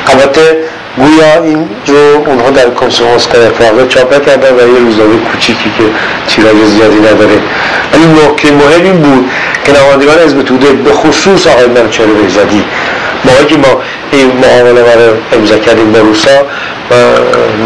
[0.07, 0.57] البته
[0.97, 5.83] گویا این رو اونها در کنسوموس قیب چاپ نکردن و یه روزنامه کوچیکی که
[6.27, 7.37] تیراژ زیادی نداره.
[7.93, 9.29] ولی نکته مهم این بود
[9.65, 12.63] که نمایندگان حزب توده به خصوص آقای منوچهر بهزادی
[13.25, 16.37] موقعی که ما این معامله رو امضا کردیم با روسا
[16.91, 16.93] و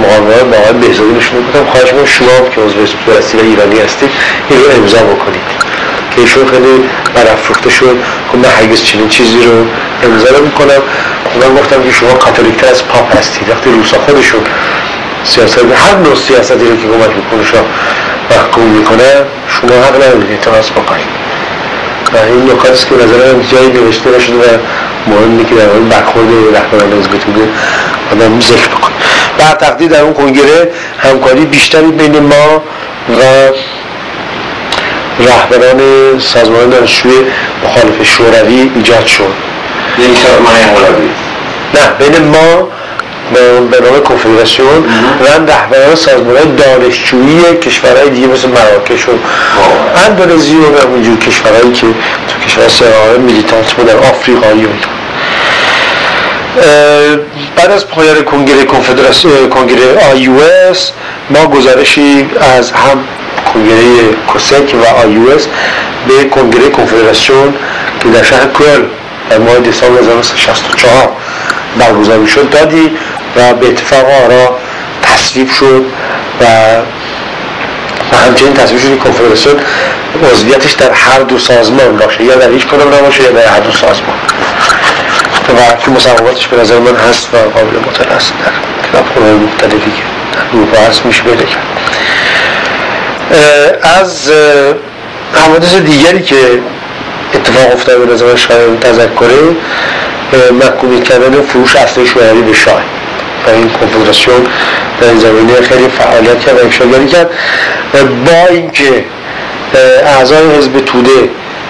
[0.04, 4.10] معامله با آقای بهزادی نشون بودم خواهش من شما که عضو حزب و ایرانی هستید
[4.50, 5.48] این رو امضا بکنید.
[6.16, 7.96] که ایشون خیلی برافروخته شد.
[8.32, 9.66] که من هرگز چنین چیزی رو
[10.04, 10.82] امضا می‌کنم
[11.42, 13.50] من گفتم که شما کاتولیکتر از پاپ هستید.
[13.50, 14.42] وقتی روسا خودشون
[15.24, 17.66] سیاست هر نوع سیاستی رو که کمک می‌کنه شما
[18.32, 21.08] محکوم می‌کنه شما حق ندارید اعتراض بکنید.
[22.14, 24.58] و این نکات است که نظر جایی نوشته نشده و
[25.08, 27.50] مهم اینه که در برخورد رهبران حزب توده
[28.12, 28.92] آدم ذکر بکن
[29.38, 32.62] بر تقدیر در اون کنگره همکاری بیشتری بین ما
[33.10, 33.22] و
[35.20, 37.12] رهبران سازمان دانشجوی
[37.64, 39.34] مخالف شوروی ایجاد شد.
[40.00, 41.10] یعنی سازمان
[41.74, 42.68] نه بین ما
[43.72, 44.86] به نام کنفدراسیون
[45.22, 49.12] و رهبران سازمان دانشجویی کشورهای دیگه مثل مراکش و
[50.06, 51.88] اندونزی و اونجور کشورهایی که
[52.28, 54.70] تو کشور سراهای میلیتانت بودن آفریقایی و
[57.56, 60.30] بعد از پایان کنگره کنفدراسیون کنگره آی
[61.30, 63.04] ما گزارشی از هم
[63.54, 65.18] کنگره کوسک و آی
[66.08, 67.54] به کنگره کنفدراسیون
[68.04, 68.84] که در شهر کل
[69.30, 71.10] در ماه دسامبر 1964
[71.80, 72.92] برگزار شد دادی
[73.36, 74.58] و به اتفاق آرا
[75.02, 75.86] تصویب شد
[76.42, 76.46] و
[78.12, 79.56] و همچنین تصویب شد کنفدراسیون
[80.34, 83.72] عضویتش در هر دو سازمان باشه یا در هیچ کدام نباشه یا در هر دو
[83.72, 84.18] سازمان.
[85.50, 90.58] و مصوباتش به نظر من هست و قابل مطالعه است در کتابخانه‌های مختلفی که در
[90.58, 91.68] اروپا هست میشه پیدا کرد
[94.02, 94.32] از
[95.34, 96.36] حوادث دیگری که
[97.34, 99.56] اتفاق افتاده به نظر شاید تذکره
[100.52, 102.82] محکومی کردن فروش اصلی شوهری به شاه.
[103.48, 104.48] و این کنفدراسیون
[105.02, 107.30] در این زمینه خیلی فعالیت کرد و افشاگری کرد.
[108.26, 109.06] با اینکه
[110.06, 111.30] اعضای حزب توده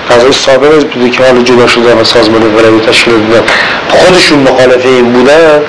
[0.10, 3.44] اعضای سابق حزب توده که حالا جدا شده و سازمان ولایت تشکیل دادن
[3.90, 5.62] خودشون مخالف این بودن.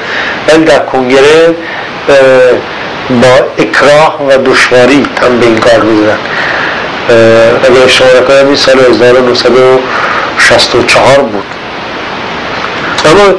[0.48, 1.54] ولی در کنگره
[3.10, 6.18] با اکراه و دشواری هم به این کار می‌دونن
[7.64, 11.44] اگر اشتباه نکنم این سال 1964 بود.
[13.04, 13.34] اما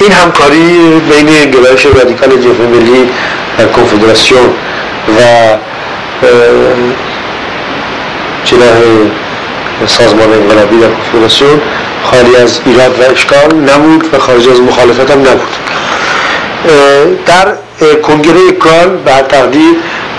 [0.00, 3.10] این همکاری بین گرایش رادیکال جبهه ملی
[3.76, 4.54] کنفدراسیون
[5.18, 5.20] و
[8.44, 8.76] جناح
[9.86, 11.60] سازمان انقلابی در کنفدراسیون
[12.04, 15.56] خالی از ایراد و اشکال نبود و خارج از مخالفت هم نبود.
[17.26, 17.46] در
[18.02, 19.74] کنگره کال بعد تقدیر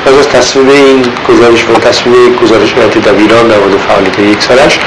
[0.05, 2.74] از از تصویب این گزارش و تصویب گزارش
[3.05, 4.80] دبیران در مورد فعالیت یک سالش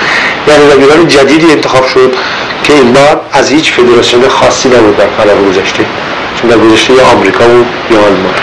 [0.49, 2.15] یعنی دبیران جدیدی انتخاب شد
[2.63, 5.85] که این بار از هیچ فدراسیون خاصی نبود در قلب گذشته
[6.41, 8.35] چون در گذشته یا آمریکا بود یا آلمان.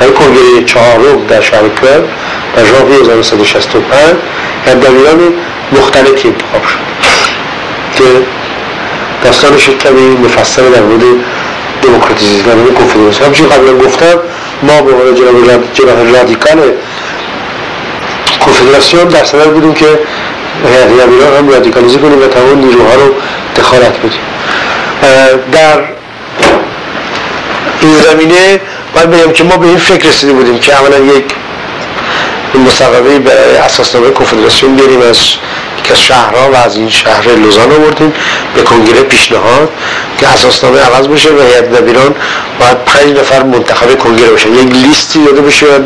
[0.00, 2.04] در کنگره چهارم در شهر کرد
[2.56, 3.84] در ژانویه 1965
[4.66, 5.32] دبیران
[5.72, 6.78] مختلفی انتخاب شد.
[7.94, 8.04] که
[9.24, 11.02] داستانش کمی مفصل در مورد
[11.82, 14.18] دموکراتیزی در مورد کنفدراسیون همچنین قبلا گفتم
[14.62, 15.34] ما به عنوان جناب
[15.74, 16.72] جناح رادیکال
[18.40, 19.86] کنفدراسیون در صدر بودیم که
[20.64, 23.14] هیئت دبیران هم رادیکالیزی کنیم و تمام نیروها رو
[23.56, 24.20] دخالت بدیم.
[25.52, 25.80] در
[27.80, 28.60] این زمینه
[28.94, 31.24] باید بگم که ما به این فکر رسیده بودیم که اولا یک
[32.58, 33.30] مصوبه به
[33.64, 35.18] اساسنامه کنفدراسیون بیاریم از
[35.84, 38.12] که شهرها و از این شهر لوزان آوردیم
[38.54, 39.68] به کنگره پیشنهاد
[40.18, 42.14] که اساسنامه عوض بشه و هیئت دبیران
[42.60, 45.78] باید پنج نفر منتخب کنگره بشه یک لیستی داده بشه و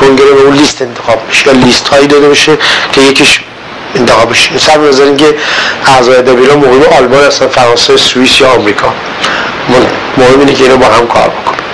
[0.00, 2.58] کنگره به اون لیست انتخاب بشه یا لیست هایی داده بشه
[2.92, 3.40] که یکیش
[3.94, 4.58] انتخاب بشه.
[4.58, 5.34] سر نظر اینکه
[5.86, 8.94] اعضای دبیران مهم آلمان هستن فرانسه سوئیس یا آمریکا.
[10.16, 11.65] مهم اینه که اینو با هم کار بکنیم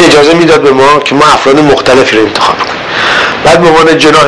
[0.00, 2.82] این اجازه می‌داد به ما که ما افراد مختلفی رو انتخاب کنیم.
[3.44, 4.26] بعد به عنوان جناح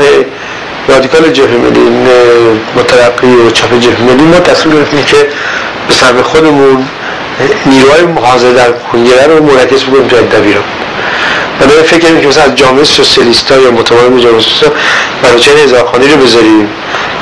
[0.88, 1.80] رادیکال جبهه ملی
[2.76, 5.16] مترقی و چپ جبهه ملی ما تصمیم گرفتیم که
[5.88, 6.88] به سهم خودمون
[7.66, 10.64] نیروهای محاضر در کنگره رو مرکز بکنیم جای دبیران
[11.60, 14.78] برای فکر کنیم که مثلا از جامعه سوسیالیست یا متمایل جامعه سوسیالیست
[15.22, 16.68] برای چه هزارخانی رو بذاریم؟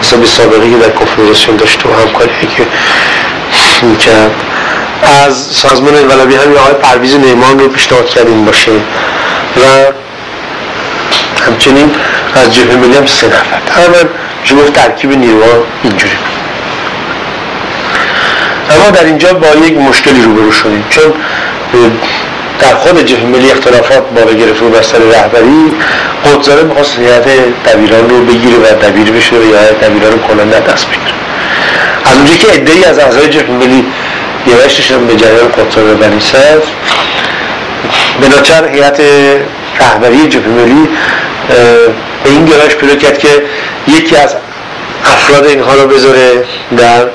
[0.01, 2.67] مثلا به سابقه که در کنفدراسیون داشته و همکاری که
[3.87, 4.35] می‌کرد.
[5.03, 8.73] از سازمان انقلابی هم آقای پرویز نیمان رو پیشنهاد کردیم باشه
[9.57, 9.93] و
[11.47, 11.91] همچنین
[12.35, 13.61] از جبهه ملی هم سه نفر.
[14.43, 16.17] میشه گفت ترکیب نیروها اینجوری
[18.71, 20.85] اما در اینجا با یک مشکلی روبرو شدیم.
[20.91, 21.03] چون
[22.59, 25.73] در خود جبهه ملی اختلافات بالا گرفته و بستر رهبری
[26.25, 27.29] قدزاره می‌خواست هیئت
[27.67, 31.15] دبیران رو بگیره و دبیر بشه و هیئت دبیران کلا دست بگیره.
[32.05, 33.85] از اونجایی که ادعی از اعضای جبهه ملی
[34.47, 36.21] گرایششون به جریان قدزاره بنی
[38.21, 39.01] به ناچار هیئت
[39.81, 40.89] رهبری جبهه ملی
[42.25, 43.29] به این گرایش پیدا کرد که
[43.89, 44.35] یکی از
[45.05, 46.45] افراد اینها رو بذاره
[46.77, 47.07] در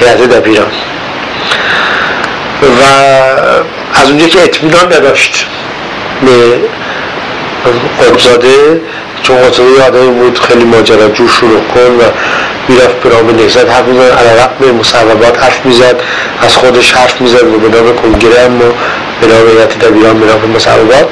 [0.00, 0.70] هیئت دبیران.
[2.62, 2.82] و
[3.94, 5.46] از اونجا که اطمینان نداشت
[6.22, 6.58] به
[8.04, 8.80] قبزاده
[9.22, 12.02] چون قبزاده آدمی بود خیلی ماجراجو شروع کن و
[12.68, 16.00] می‌رفت به نام نهزت حرف می‌زد علی رقم مصوبات حرف می‌زد
[16.42, 18.74] از خودش حرف می‌زد و به نام کنگره اما
[19.20, 21.08] به نام هیئت دبیران به نام مصوبات.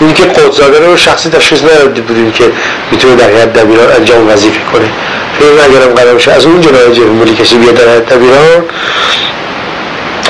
[0.00, 2.44] این که قدزاده رو شخصی تشخیص نداده بودیم که
[2.90, 4.90] می‌تونه در هیئت دبیران انجام وظیفه کنه.
[5.38, 8.64] فکر اگرم قرار باشه از اون جناب جمهوری کسی بیاد در هیئت دبیران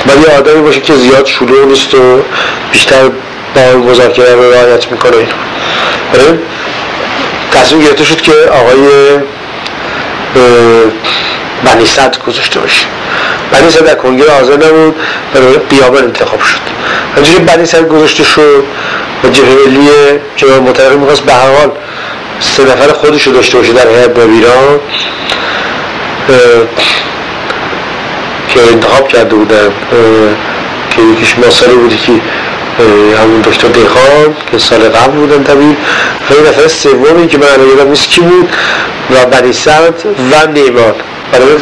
[0.07, 2.23] ولی آدمی باشه که زیاد شلوغ نیست و
[2.73, 3.11] بیشتر
[3.55, 5.17] با مذاکره رو رعایت می‌کنه.
[6.13, 6.39] اینو
[7.55, 8.89] تصمیم گرفته شد که آقای
[11.65, 12.87] بنی صد گذاشته باشه.
[13.53, 14.95] بنی صد در کنگره حاضر نبود
[15.35, 16.61] برای قیابل انتخاب شد.
[17.17, 18.65] همجوری بنی صد گذاشته شد
[19.25, 19.89] و جبهه ملی
[20.37, 21.71] جناب متحقی می‌خواست به هر حال
[22.41, 24.81] سه نفر خودش رو داشته باشه در هیئت ایران
[28.49, 29.73] که انتخاب کرده بودن
[30.91, 32.13] که یکیش ماسالی بودی که
[32.79, 35.77] همون دکتر دیخان که سال قبل بودن طبیب
[36.31, 38.49] و نفر سومی که من یادم نیست کی بود.
[39.11, 39.95] و بنی سعد
[40.33, 40.95] و نیمان.
[41.33, 41.57] برای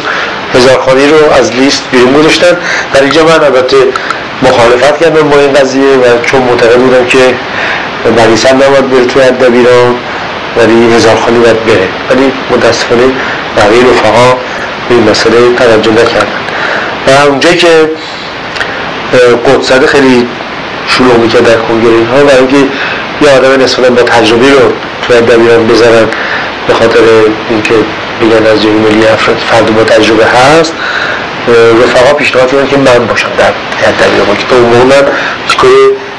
[0.53, 2.57] هزارخانی رو از لیست بیرون گذاشتن.
[2.93, 3.77] در اینجا من البته
[4.43, 7.35] مخالفت کردم با این قضیه و چون معتقد بودم که
[8.17, 9.95] بنی سعد نباید بره توی دبیران
[10.57, 11.87] ولی هزارخانی باید بره.
[12.09, 13.03] ولی متاسفانه
[13.57, 14.37] بقیه رفقا
[14.89, 16.27] به این مسئله توجه نکردن.
[17.07, 17.89] و اونجایی که
[19.45, 20.27] قدسده خیلی
[20.87, 22.57] شروع می‌کرد در کنگره اینها و اینکه
[23.21, 26.07] یه آدم نسبتا با تجربی رو توی دبیران بذارن
[26.67, 26.99] به خاطر
[27.49, 27.73] اینکه
[28.21, 30.73] میگن از جمعی ملی افراد فرد با تجربه هست
[31.83, 35.01] رفقا پیشنهاد کردن که من باشم در دبیران که تو عموما
[35.57, 35.71] کار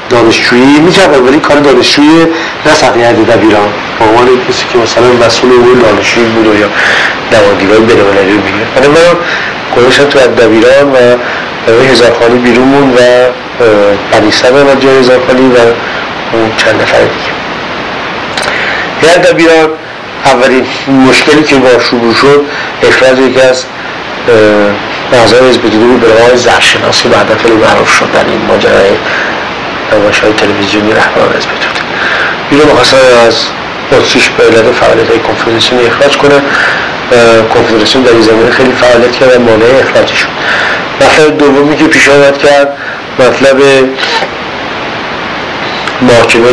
[0.09, 2.25] دانشجویی می‌کردن ولی کار دانشجویی
[2.65, 6.69] نه سطح هیئت دبیران به عنوان کسی که مثلا مسئول امور دانشجویی بود یا
[7.31, 9.17] نمایندگان بین‌المللی رو می‌گیره من من
[9.77, 10.97] گذاشتم تو دبیران و
[11.91, 12.99] هزارخانی بیرون مون و
[14.11, 15.59] بنیستر و جای هزارخانی و
[16.33, 17.31] اون چند نفر دیگه.
[19.01, 19.69] هیئت دبیران
[20.25, 20.65] اولین
[21.09, 22.45] مشکلی که با شروع شد
[22.83, 23.65] اخراج یکی از
[25.13, 28.91] اعضای حزب توده بود به آقای زرشناسی بعدا خیلی معروف شد در این ماجرای
[29.93, 31.81] نمایش های تلویزیونی رهبران حزب توده.
[32.51, 32.97] اینو می‌خواستن
[33.27, 33.45] از
[33.91, 36.41] اتریش به علت فعالیت های کنفدراسیون اخراج کنه
[37.53, 40.27] کنفدراسیون در این زمینه خیلی فعالیت کرد و مانع اخراجی شد
[41.39, 42.77] دومی که پیش آمد کرد
[43.19, 43.57] مطلب
[46.01, 46.51] محاکمه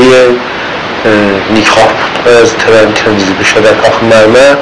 [1.54, 1.90] بود
[2.42, 2.58] از
[3.40, 4.54] بشه در کاخ مرمر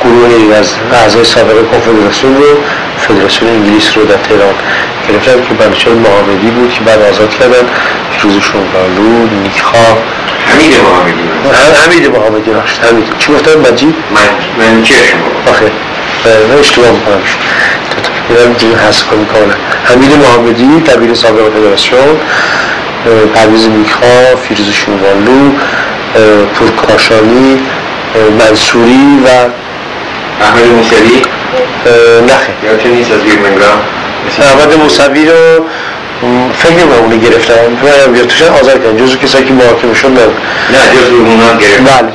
[0.00, 2.58] گروه از اعضای سابق کنفدراسیون رو
[2.98, 4.54] فدراسیون انگلیس رو در تهران
[5.08, 7.68] گرفتن که بنوچه محمدی بود که بعد آزاد کردن.
[8.22, 9.98] روز شنگالو نیکخواه.
[10.46, 11.28] حمید محمدی
[11.84, 13.04] حمید محمدی راشت حمید.
[13.18, 14.94] چی گفتم مجید؟ من من چه
[15.46, 15.70] آخه
[16.24, 17.22] من اشتباه می‌کنم.
[18.28, 19.54] اینم دیگه حس کنی کاملا
[19.84, 22.20] حمید محمدی دبیر سابق فدراسیون
[23.34, 25.50] پرویز میخا فیروز شوالو
[26.54, 27.60] پورکاشانی
[28.38, 29.28] منصوری و
[30.44, 31.22] احمد موسوی.
[32.28, 32.52] نخه.
[32.64, 33.20] یا نیست از
[34.40, 35.64] احمد موسوی رو
[36.58, 40.18] فکر نمیم اونه گرفتن من بیاد توشن آزار کردن جزو کسایی که محاکمه شد نه
[41.00, 42.12] جزو اونا گرفت بله.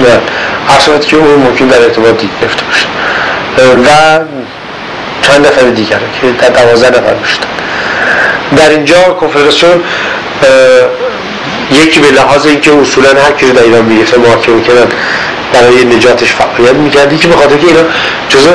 [0.00, 0.20] نه.
[0.76, 2.86] اصلاحات که اون ممکن در ارتباط گرفته باشه.
[3.58, 4.20] و
[5.26, 7.48] چند نفر دیگر که در دوازده نفر می‌شدن
[8.56, 9.82] در اینجا کنفدراسیون
[11.72, 14.86] یکی به لحاظ اینکه اصولا هر کی رو در ایران می‌گرفتن محاکمه کردن
[15.52, 17.12] برای نجاتش فعالیت می‌کرد.
[17.12, 17.80] یکی به خاطر که اینا
[18.28, 18.50] جزء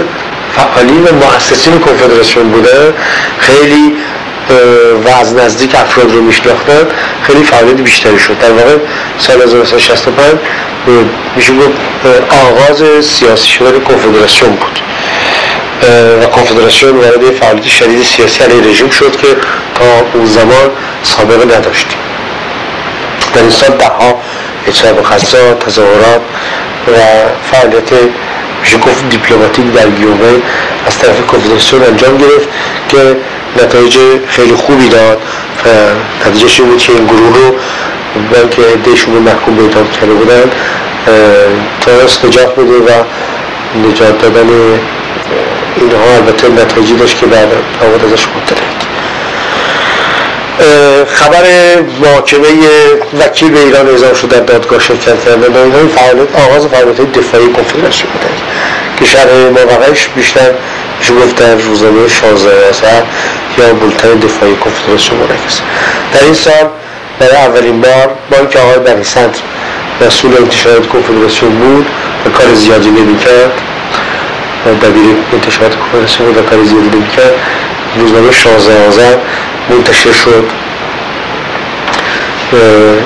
[0.56, 2.94] فعالین و مؤسسین کنفدراسیون بوده
[3.40, 3.94] خیلی
[5.06, 6.88] و از نزدیک افراد رو میشناختن
[7.24, 8.40] خیلی فعالیت بیشتری شد.
[8.40, 8.76] در واقع
[9.18, 10.26] سال 1965
[11.36, 11.72] میشه گفت
[12.30, 14.80] آغاز سیاسی شدن کنفدراسیون بود.
[16.22, 19.28] و کنفدراسیون وارد فعالیت شدید سیاسی علیه رژیم شد که
[19.76, 20.70] تا اون زمان
[21.04, 22.00] سابقه نداشتیم.
[23.36, 24.22] در این سال ده ها
[24.68, 26.22] اجراب خصا تظاهرات
[26.88, 26.92] و
[27.52, 27.92] فعالیت
[28.62, 30.42] میشه گفت دیپلماتیک در گیومه
[30.88, 32.48] از طرف کنفدراسیون انجام گرفت
[32.90, 33.18] که
[33.64, 33.98] نتایج
[34.30, 35.22] خیلی خوبی داد.
[35.66, 37.56] و نتیجهش بود که این گروه رو
[38.32, 40.52] بلکه که عدهشون رو محکوم به اعدام کرده بودن
[41.82, 43.04] ترس نجات بده و
[43.88, 44.50] نجات دادن
[45.76, 47.48] اینها البته نتایجی داشت که بعد
[47.82, 48.90] آمد ازش مطلعید
[51.08, 51.44] خبر
[52.02, 52.48] محاکمه
[53.20, 57.48] وکیل به ایران اعزام شد در دادگاه شرکت کردن و اینها فعالیت آغاز فعالیت دفاعی
[57.48, 58.30] کنفدراسیون بوده
[59.00, 60.52] که شرح موقعش بیشتر
[61.00, 63.02] میشه گفت در روزنامه 16 آذر
[63.58, 65.60] یا بولتن دفاعی کنفدراسیون مرکز
[66.14, 66.70] در این سال
[67.20, 69.40] برای اولین بار بانک آقای بنی صدر
[70.02, 71.86] مسئول انتشارات کنفدراسیون بود
[72.26, 73.52] و کار زیادی نمی‌کرد.
[74.66, 77.34] دبیر انتشارات کنفدراسیون و کار زیادی نمی‌کرد
[77.96, 79.16] روزنامه 16 آذر
[79.70, 80.50] منتشر شد.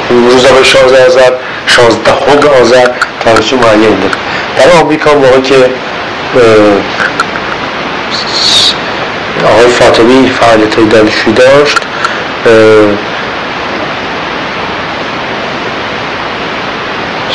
[0.10, 1.32] روزنامه 16 آذر
[1.68, 2.88] 16 خود آذر
[3.20, 4.16] تاریخی معین بود.
[4.58, 5.56] در آمریکا موقع که
[9.46, 11.78] آقای فاطمی فعالیت های دانشجویی داشت.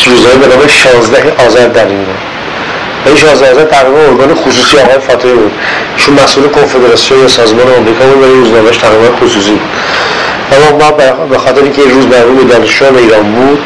[0.07, 1.85] روزنامه به نام 16 آذر در
[3.07, 5.53] این 16 آذر تقریبا ارگان خصوصی آقای فاطمه بود.
[5.97, 9.61] ایشون مسئول کنفدراسیون یا سازمان آمریکا بود ولی روزنامهش تقریبا خصوصی بود.
[10.53, 10.91] اما ما
[11.31, 13.59] به خاطر اینکه این روز مرحوم دانشجویان ایران بود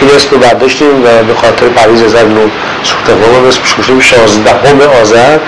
[0.00, 2.50] این اسم رو برداشتیم و به خاطر پریز 1969
[2.82, 5.38] سوختفام اسمش گذاشتیم 16 آذر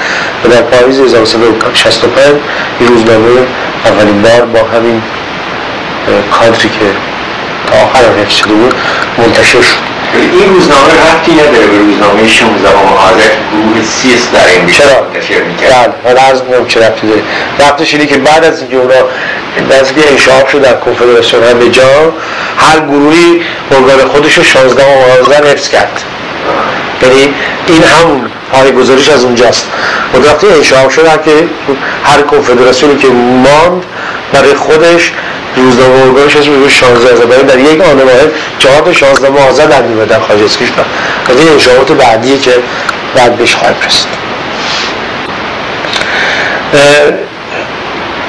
[0.44, 2.24] و در پاییز 1965
[2.80, 3.46] این روزنامه
[3.84, 5.02] اولین بار با همین
[6.30, 6.86] کادری که
[7.66, 8.74] تا آخر حفظ شده بود
[9.18, 9.95] منتشر شد.
[10.20, 15.94] این روزنامه رفتی نداره به روزنامه 16 آذر گروه سیس در این چرا؟ منتشر می‌کرد.
[16.04, 17.22] بله من عرض می‌کنم چه رفتی داره
[17.60, 18.94] رفتش اینه که بعد از اینکه اونا
[19.80, 22.12] از اینکه انشاء شد در کنفدراسیون همه جا
[22.56, 23.40] هر گروهی
[23.70, 24.84] ارگان خودش رو 16
[25.20, 26.02] آذر حفظ کرد.
[27.02, 27.34] یعنی
[27.66, 29.66] این همون پای گزارش از اونجاست.
[30.14, 31.48] و وقتی انشاء شد که
[32.04, 33.84] هر کنفدراسیونی که ماند
[34.32, 35.12] برای خودش
[35.56, 39.66] روزنامه ارگانش اسم روز 16 آذر برای در یک آن واحد چهار تا 16 آذر
[39.66, 40.84] در میاد در خارج از کشور.
[41.30, 42.54] از این انشاءات بعدیه که
[43.14, 44.08] بعد بهش خواهیم رسید.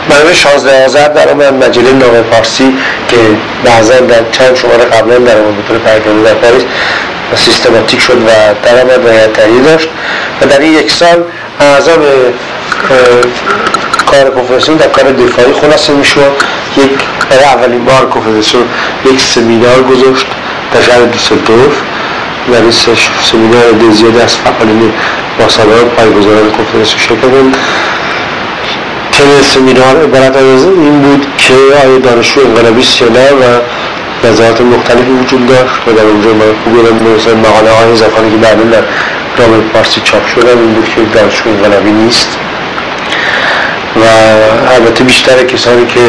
[0.09, 2.73] برنامه 16 آذر در آمد مجله نام پارسی
[3.07, 3.17] که
[3.63, 6.63] بعضا در چند شماره قبلا در آمد بطور پرگانی در پاریس
[7.35, 8.29] سیستماتیک شد و
[8.63, 9.89] در آمد و داشت.
[10.41, 11.23] و در این یک سال
[11.59, 11.91] اعضا
[14.11, 16.31] کار کنفرانسیون در کار دفاعی خلاصه می‌شد.
[16.77, 16.91] یک
[17.29, 18.63] برای اولین بار کنفرانسیون
[19.05, 20.27] یک سمینار گذاشت
[20.73, 21.75] در شهر دوسلدورف
[22.47, 22.71] این
[23.31, 24.93] سمینار ده زیاده از فعالین
[25.37, 27.21] پای پایگزاران کنفرانسیون شرکت
[29.11, 33.61] تم سمینار عبارت از این بود که آیا دانشجو انقلابی سیانا و
[34.27, 38.63] نظرات مختلفی وجود داشت و در اونجا من خوب یادم مقاله های زفانی که بعدا
[38.63, 38.83] در
[39.37, 42.37] رابط پارسی چاپ شدن این بود که دانشجو انقلابی نیست.
[44.01, 44.05] و
[44.73, 45.99] البته بیشتر کسانی که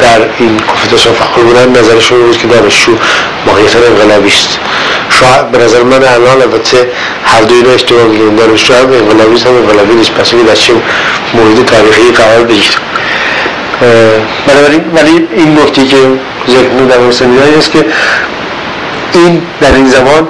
[0.00, 2.92] در این کنفدراسیون فعال بودن نظرشون بود که دانشجو
[3.46, 4.58] ماهیت انقلابی است.
[5.52, 6.90] به نظر من الان البته
[7.24, 10.10] هر دو اینا اشتباه میگیم دانشجو هم انقلابی است هم انقلابی نیست.
[10.10, 10.72] پس در چه
[11.34, 12.78] محیط تاریخی قرار بگیر
[14.46, 15.96] بنابراین ولی این نکته که
[16.48, 17.84] ذکر در مورد است که
[19.14, 20.28] این در این زمان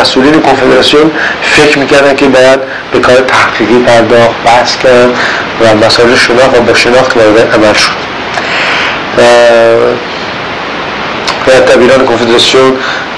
[0.00, 1.10] مسئولین کنفدراسیون
[1.42, 2.60] فکر می‌کردن که باید
[2.92, 5.10] به کار تحقیقی پرداخت بحث کرد
[5.60, 8.04] و مسائل شناخت و با شناخت وارد عمل شد.
[9.18, 9.22] و
[11.60, 12.72] دبیران کنفدراسیون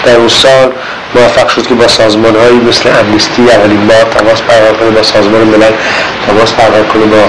[0.04, 0.72] در اون سال
[1.14, 5.40] موفق شد که با سازمان هایی مثل امنیستی اولین بار تماس برقرار کنه با سازمان
[5.40, 5.72] ملل
[6.26, 7.24] تماس برقرار کنه با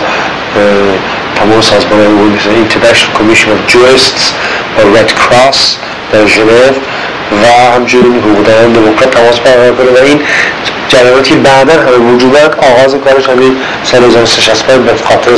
[1.36, 4.24] تمام سازمان های مثل International Commission of Jurists
[4.78, 5.58] و Red Cross
[6.12, 6.72] در ژنو
[7.32, 10.21] و همچنین حقوقدانان دموکرات تماس برقرار کنه و این
[10.88, 15.32] جریاناتی بعدا همه وجود دارد آغاز کارش همین سال 1965 به خاطر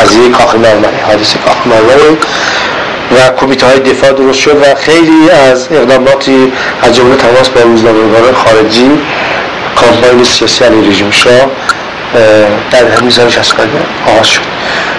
[0.00, 2.16] قضیه کاخ مرمری حادثه کاخ مرمری
[3.12, 6.52] و کمیته های دفاع درست شد و خیلی از اقداماتی
[6.82, 8.90] از جمله تماس با روزنامه‌نگاران خارجی
[9.76, 11.50] کامپاین سیاسی علی رژیم شاه
[12.70, 13.68] در همین سال 65
[14.06, 14.40] آغاز شد.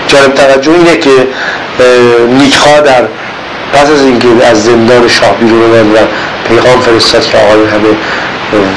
[0.08, 1.28] جالب توجه اینه که
[2.30, 3.04] نیکخا در
[3.74, 5.98] پس از اینکه از زندان شاه بیرون و
[6.48, 7.90] پیغام فرستاد که آقای همه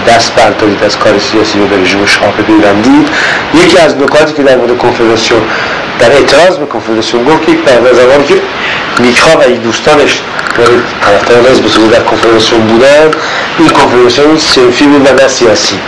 [0.08, 3.08] دست بردارید از کار سیاسی و به رژیم شاه بپیوندید
[3.54, 5.40] یکی از نکاتی که در مورد کنفدراسیون
[5.98, 8.34] در اعتراض به کنفدراسیون گفت که بعد از زمانی که
[9.00, 9.62] نیکها و این
[10.60, 13.10] دوستانش طرفداران حزب توده در کنفدراسیون بودن.
[13.58, 15.78] این کنفدراسیون سنفی بود و نه سیاسی.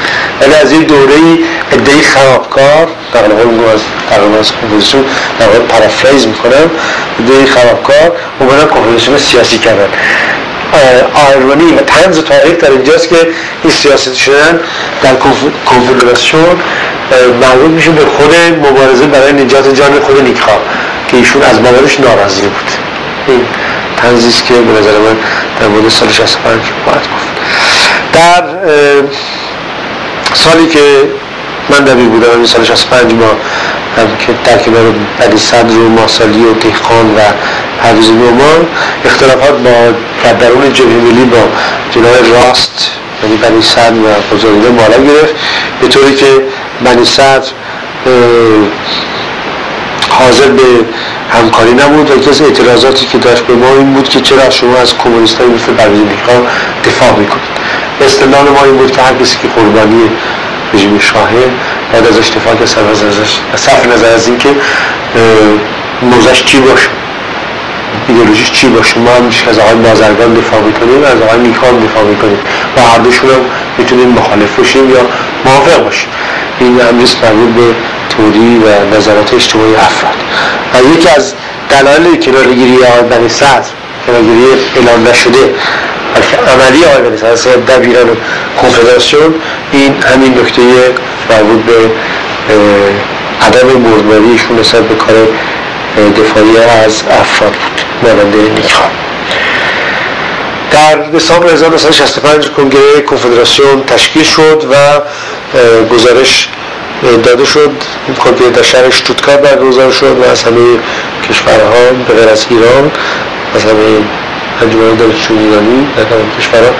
[0.40, 5.04] یعنی از این دوره ای خرابکار تقریبا از تقریبا از کنفدراسیون
[5.38, 6.70] در واقع پرافریز می‌کنم
[7.20, 9.88] ادهی خرابکار اومدن کنفدراسیون سیاسی کردن.
[11.28, 13.16] آیرونی و تنز تاریخ در اینجاست که
[13.62, 14.60] این سیاست شدن
[15.02, 15.14] در
[15.66, 16.56] کنفدراسیون
[17.40, 18.34] مربوط میشه به خود
[18.66, 20.58] مبارزه برای نجات جان خود نیکها
[21.08, 22.70] که ایشون از موردش ناراضی بود.
[23.26, 23.40] این
[24.02, 25.16] تنزیست که به نظر من
[25.60, 27.28] در مورد سال 65 باید گفت.
[28.12, 28.42] در
[30.34, 31.08] سالی که
[31.70, 33.30] من دبیر بودم این سال 65 ما
[34.18, 37.20] که در کنار بلی صدر و ماسالی و دیخان و
[37.82, 38.66] حویز نومان
[39.04, 39.70] اختلافات با
[40.24, 41.48] در درون جبهه ملی با
[41.90, 42.90] جناه راست
[43.22, 45.34] یعنی بنی صدر و بزرگیده بالا گرفت.
[45.80, 46.26] به طوری که
[46.84, 47.48] بنی صدر
[50.18, 50.62] حاضر به
[51.30, 54.76] همکاری نبود و یکی از اعتراضاتی که داشت به ما این بود که چرا شما
[54.76, 55.72] از کمونیست های مثل
[56.28, 56.40] ها
[56.84, 57.52] دفاع می‌کنید.
[58.06, 60.10] استدلال ما این بود که هر کسی که قربانی
[60.74, 61.50] رژیم شاهه
[61.92, 62.66] باید ازش دفاع که
[63.56, 64.48] صرف نظر از اینکه
[66.02, 66.88] موزش چی باشه؟
[68.08, 72.38] ایدئولوژیش چی باشه؟ ما هم از آقای بازرگان دفاع می‌کنیم از آقای نیکان دفاع می‌کنیم
[72.76, 73.40] و هر دوشون هم
[73.78, 75.00] می‌تونیم مخالف باشیم یا
[75.44, 76.08] موافق باشیم.
[76.60, 77.74] این امریست مربوط به
[78.16, 80.14] توری و نظرات اجتماعی افراد.
[80.74, 81.34] و یکی از
[81.70, 83.70] دلایل کنارگیری آقای بنی صدر
[84.06, 84.44] کنارگیری
[84.76, 85.54] اعلام نشده
[86.52, 88.16] عملی آقای بنی صدر دبیران
[88.62, 89.34] کنفدراسیون
[89.72, 90.62] این همین نکته
[91.30, 91.90] مربوط به
[93.46, 95.14] عدم مردماریشون نسبت به کار
[95.96, 98.84] دفاعی از افراد بود مانند نیکا
[100.70, 104.74] در دسامبر 1965 کنگره کنفدراسیون تشکیل شد و
[105.94, 106.48] گزارش
[107.02, 107.70] داده شد
[108.24, 110.78] کنگره در شهر شتوتگارت برگزار شد و از همه
[111.28, 112.90] کشورها به غیر از ایران
[113.54, 114.04] از همه
[114.62, 116.70] انجمن دانشجوی ایرانی در تمام کشورها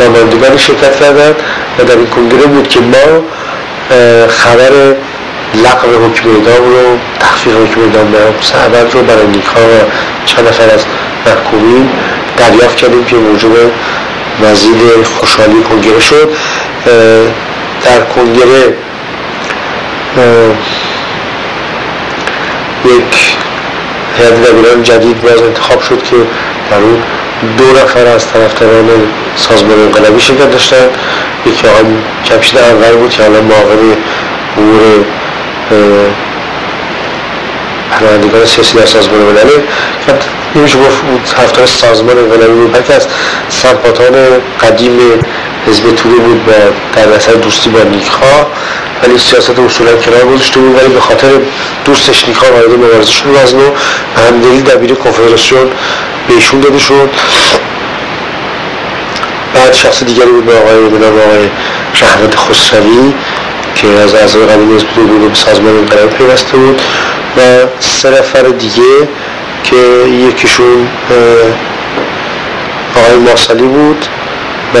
[0.00, 1.34] نمایندگانی شرکت کردند
[1.78, 3.24] و در این کنگره بود که ما
[4.28, 4.70] خبر
[5.54, 9.90] لغو حکم اعدام رو تخفیف حکم اعدام به سعبد رو برای نیکا و
[10.26, 10.84] چند نفر از
[11.26, 11.88] محکومین
[12.36, 13.50] دریافت کردیم که موجب
[14.42, 16.30] مزید خوشحالی کنگره شد.
[17.84, 18.74] در کنگره
[22.84, 23.36] یک
[24.18, 26.16] هیئت دبیران جدید باز انتخاب شد که
[26.70, 27.02] در اون
[27.58, 28.88] دو نفر از طرفداران
[29.36, 30.86] سازمان انقلابی شرکت داشتن.
[31.46, 31.84] یکی آقای
[32.24, 33.96] جمشید انور بود که الان معاون
[34.58, 35.04] امور
[37.90, 39.50] پناهندگان سیاسی در سازمان ملل.
[40.54, 43.06] نمیشه گفت هفتار سازمان انقلابی بود بلکه از
[43.48, 44.14] سمپاتان
[44.60, 44.98] قدیم
[45.66, 46.52] حزب توده بود و
[46.96, 48.46] در اثر دوستی با نیکها
[49.02, 51.28] ولی سیاست اصولا کنار گذاشته بود ولی به خاطر
[51.84, 53.70] دوستش نیکها وارد مبارزه شد از نو
[54.16, 55.70] همدلی دبیر کنفدراسیون
[56.28, 57.10] به ایشون داده شد.
[59.54, 61.48] بعد شخص دیگری بود به آقای به آقای
[62.02, 63.12] رحمت خسروی
[63.74, 66.82] که از اعضای قدیمی حزب توده به سازمان انقلابی پیوسته بود
[67.36, 67.40] و
[67.80, 69.08] سه نفر دیگه
[69.64, 69.76] که
[70.28, 70.88] یکیشون
[72.96, 74.06] آقای ماسالی بود
[74.74, 74.78] و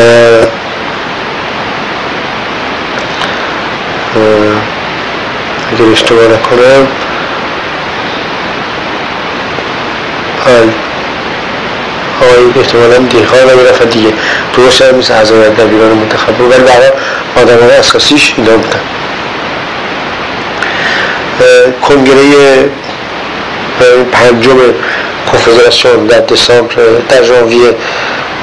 [5.72, 6.86] اگر اشتباه نکنم
[12.22, 14.12] آقای احتمالا و یه نفر دیگه
[14.56, 16.90] درست هم مثل اعضای دبیران منتخب بود ولی برای
[17.36, 18.80] آدم های اساسیش اینا بودن.
[21.82, 22.14] کنگره
[24.12, 24.56] پنجم
[25.32, 26.74] کنفدراسیون در دسامبر
[27.08, 27.74] در ژانویه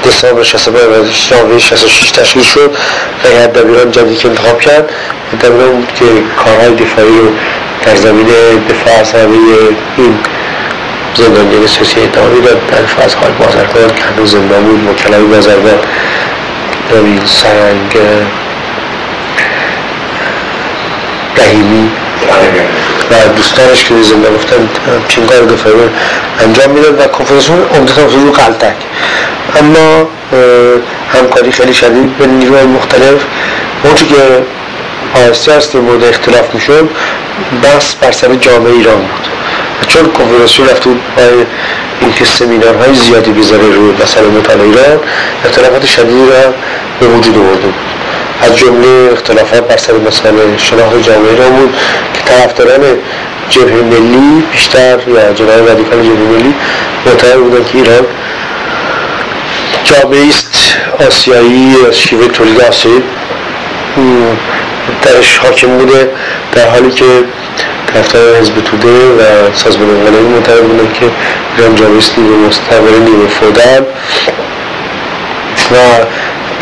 [0.06, 2.76] دسامبر 65 و ژانویه 66 تشکیل شد
[3.24, 4.90] و هیئت دبیران جدید که انتخاب کرد.
[5.34, 6.04] دبیران بود که
[6.44, 7.28] کارهای دفاعی رو
[7.86, 8.26] در زمین
[8.68, 9.14] دفاع از
[9.96, 10.18] این
[11.14, 15.78] زندانیان سیاسی ادامه داد در از های بازرگان که هنوز زندان بود وکلای بازرگان
[16.92, 17.98] نویل سرنگ
[21.36, 21.90] رحیمی.
[23.10, 24.68] و دوستانش که زنده گفتن
[25.08, 25.74] چین کار دفاعی
[26.40, 28.76] انجام می‌داد و کنفرانسیون عمدتا رو قلتک.
[29.60, 30.08] اما
[31.14, 33.24] همکاری خیلی شدید به نیروهای مختلف.
[33.84, 34.14] اونچه که
[35.14, 36.88] آهسته هسته مورد اختلاف می‌شد
[37.62, 39.28] بحث بر سر جامعه ایران بود.
[39.88, 41.44] چون کنفرانسیون رفته بود برای
[42.00, 45.00] اینکه سمینارهای زیادی بذاره روی مسئله مطالعه ایران
[45.44, 46.54] اختلافات شدیدی را
[47.00, 47.74] به وجود آورده بود.
[48.42, 51.74] از جمله اختلافات بر سر مسئله شناخت جامعه ایران بود
[52.14, 52.80] که طرفداران
[53.50, 56.54] جبهه ملی بیشتر یا جناه رادیکال جبهه ملی
[57.06, 58.06] معتقد بودن که ایران
[59.84, 63.02] جامعه است آسیایی شیوه تولید آسیایی.
[65.02, 66.10] درش حاکم بوده
[66.52, 67.04] در حالی که
[67.94, 69.22] طرفدار حزب توده و
[69.54, 71.06] سازمان انقلابی معتقد بودن که
[71.56, 73.84] ایران است نیمه مستقبل نیمه فودال
[75.72, 76.04] و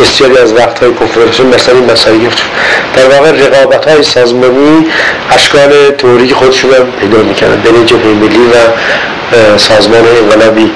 [0.03, 2.43] بسیاری از وقت های کنفرانسیون مثلا این مسائل گرفت.
[2.97, 4.87] در واقع رقابت های سازمانی
[5.31, 10.70] اشکال تئوری خودشون هم پیدا می‌کردن بین جبهه ملی و سازمان انقلابی.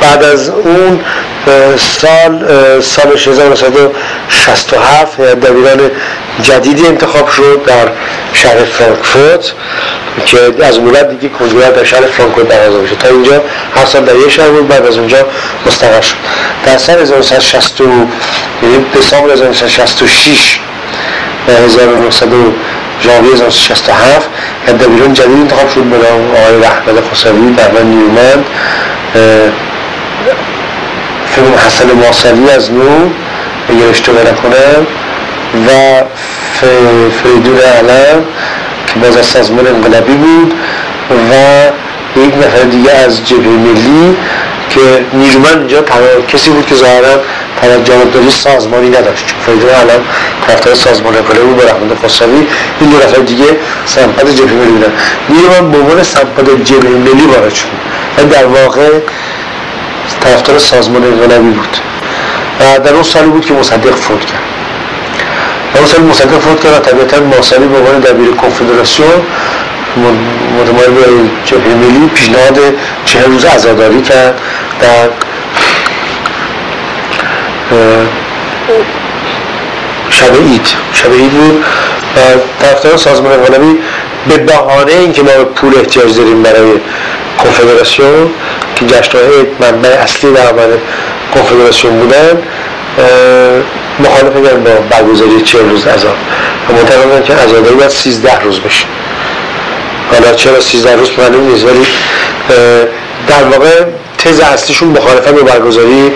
[0.00, 1.00] بعد از اون
[1.76, 2.46] سال
[2.80, 5.90] سال 1967 دبیران
[6.42, 7.88] جدیدی انتخاب شد در
[8.32, 9.52] شهر فرانکفورت
[10.26, 13.42] که از مولد دیگه کنگره در شهر فرانکفورت برگزار میشه تا اینجا
[13.76, 15.26] هر سال در یک شهر بود بعد از اونجا
[15.66, 16.14] مستقر شد.
[16.66, 20.60] در سال 1960 یعنی دسامبر 1966
[21.48, 22.28] و 1900
[23.02, 24.28] ژانویه 1967
[24.68, 28.44] دبیران جدید انتخاب شد به نام آقای رحمت خسروی برمن نیومند
[31.34, 33.10] فیلم حسن ماسلی از نو
[33.68, 34.86] اگر اشتباه نکنم
[35.66, 36.02] و
[37.22, 38.24] فریدون علم
[38.86, 40.54] که باز از سازمان انقلابی بود
[41.30, 41.34] و
[42.20, 44.16] یک نفر دیگه از جبهه ملی
[44.70, 44.80] که
[45.12, 45.82] نیرومند اینجا
[46.28, 47.20] کسی بود که ظاهرا
[47.84, 49.26] جانبداری سازمانی نداشت.
[49.26, 50.00] چون فریدون علم
[50.46, 52.46] طرفدار سازمان انقلابی بود رحمت خسروی.
[52.80, 53.44] این دو نفر دیگه
[53.86, 54.92] سمپد جبهه ملی بودن.
[55.28, 57.66] نیرومند به عنوان سمپد جبهه ملی وارد شد.
[58.18, 58.88] و در واقع
[60.24, 61.76] طرفدار سازمان انقلابی بود.
[62.60, 64.42] و در اون سالی بود که مصدق فوت کرد.
[65.74, 69.26] در اون سال مصدق فوت کرد و طبیعتا ماسلی به عنوان دبیر کنفدراسیون
[70.60, 72.58] متمایل به جبهه ملی پیشنهاد
[73.04, 74.40] چه روز عزاداری کرد
[74.80, 75.08] در
[80.10, 81.64] شب اید شب اید بود
[82.16, 82.20] و
[82.64, 83.78] طرفدار سازمان انقلابی
[84.28, 86.72] به بهانه اینکه ما پول احتیاج داریم برای
[87.38, 88.30] کنفدراسیون
[88.74, 90.68] که جشنهای منبع اصلی درآمد
[91.34, 92.42] کنفدراسیون بودن
[93.98, 96.16] مخالف با برگزاری چه روز عذاب.
[96.68, 98.84] و معتقدن که عزاداری باید 13 روز بشه
[100.12, 101.86] حالا چرا 13 روز معلوم نیست ولی
[103.28, 103.84] در واقع
[104.18, 106.12] تز اصلیشون مخالفت به برگزاری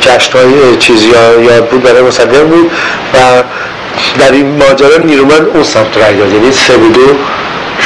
[0.00, 1.08] جشن های چیزی
[1.42, 2.70] یاد بود برای مصدق بود
[3.14, 3.42] و
[4.18, 6.32] در این ماجرا نیرومند اون سمت رای داد.
[6.32, 6.76] یعنی سه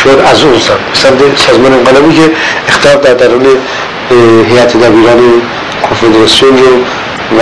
[0.02, 0.78] شد از اون سمت.
[0.92, 2.30] سمت سازمان انقلابی که
[2.68, 3.46] اختار در درون
[4.50, 5.20] هیئت دبیران
[5.88, 6.72] کنفدراسیون رو
[7.38, 7.40] و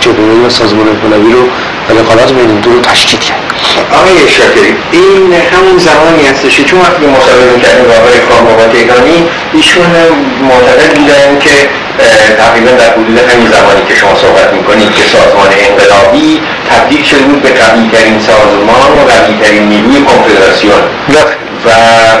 [0.00, 1.42] جبهه سازمان انقلابی رو
[1.88, 3.42] و رقابت بین دو رو تشکیل کرد.
[3.92, 9.18] آقای شاکری این همون زمانی هستش چون وقتی مصاحبه کردیم با آقای کامران تهرانی
[9.52, 9.86] ایشون
[10.48, 11.54] معتقد بودن که
[12.38, 17.42] تقریبا در حدود همین زمانی که شما صحبت می‌کنید که سازمان انقلابی تبدیل شده بود
[17.42, 20.82] به قوی ترین سازمان و قوی ترین نیروی کنفدراسیون.
[21.66, 21.70] و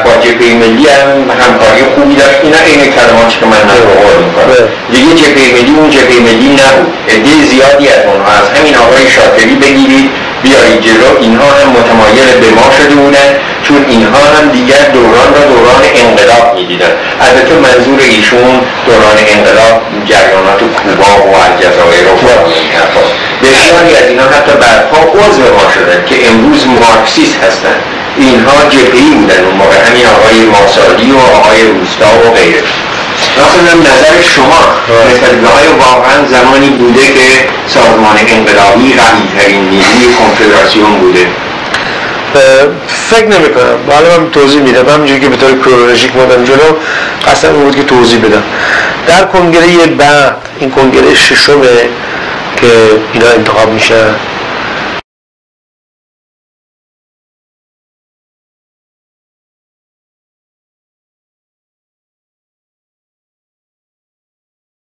[0.04, 1.08] با جبهه ملی هم
[1.42, 2.38] همکاری خوبی داشت.
[2.42, 4.68] اینا این کلماتی که من نقل می‌کنم.
[4.92, 6.92] دیگه جبهه ملی اون جبهه ملی نبود.
[7.14, 10.10] عده زیادی از اونها از همین آقای شاکری بگیرید
[10.42, 11.10] بیایید جلو.
[11.20, 13.30] اینها هم متمایل به ما شده بودن.
[13.66, 16.92] چون اینها هم دیگر دوران را دوران انقلاب می‌دیدن.
[17.26, 18.54] البته منظور ایشون
[18.86, 19.74] دوران انقلاب
[20.08, 22.16] جریانات کوبا و الجزایر و
[23.42, 27.80] بسیاری از اینها حتی بعدها عضو ما شدن که امروز مارکسیست هستند
[28.18, 29.76] اینها جبهی بودن اون موقع.
[29.88, 32.62] همین آقای ماسالی و آقای روستا و غیره.
[33.38, 34.62] مثلا نظر شما.
[35.10, 41.26] نسبت به های واقعا زمانی بوده که سازمان انقلابی قوی ترین نیروی کنفدراسیون بوده.
[43.10, 44.88] فکر نمی کنم حالا من توضیح میدم.
[44.94, 46.76] همینجوری که به طور کرونولوژیک مادم جلو
[47.26, 48.42] اصلا بود که توضیح بدم.
[49.08, 51.66] در کنگره بعد این کنگره ششمه
[52.56, 52.66] که
[53.12, 54.14] اینا انتخاب میشن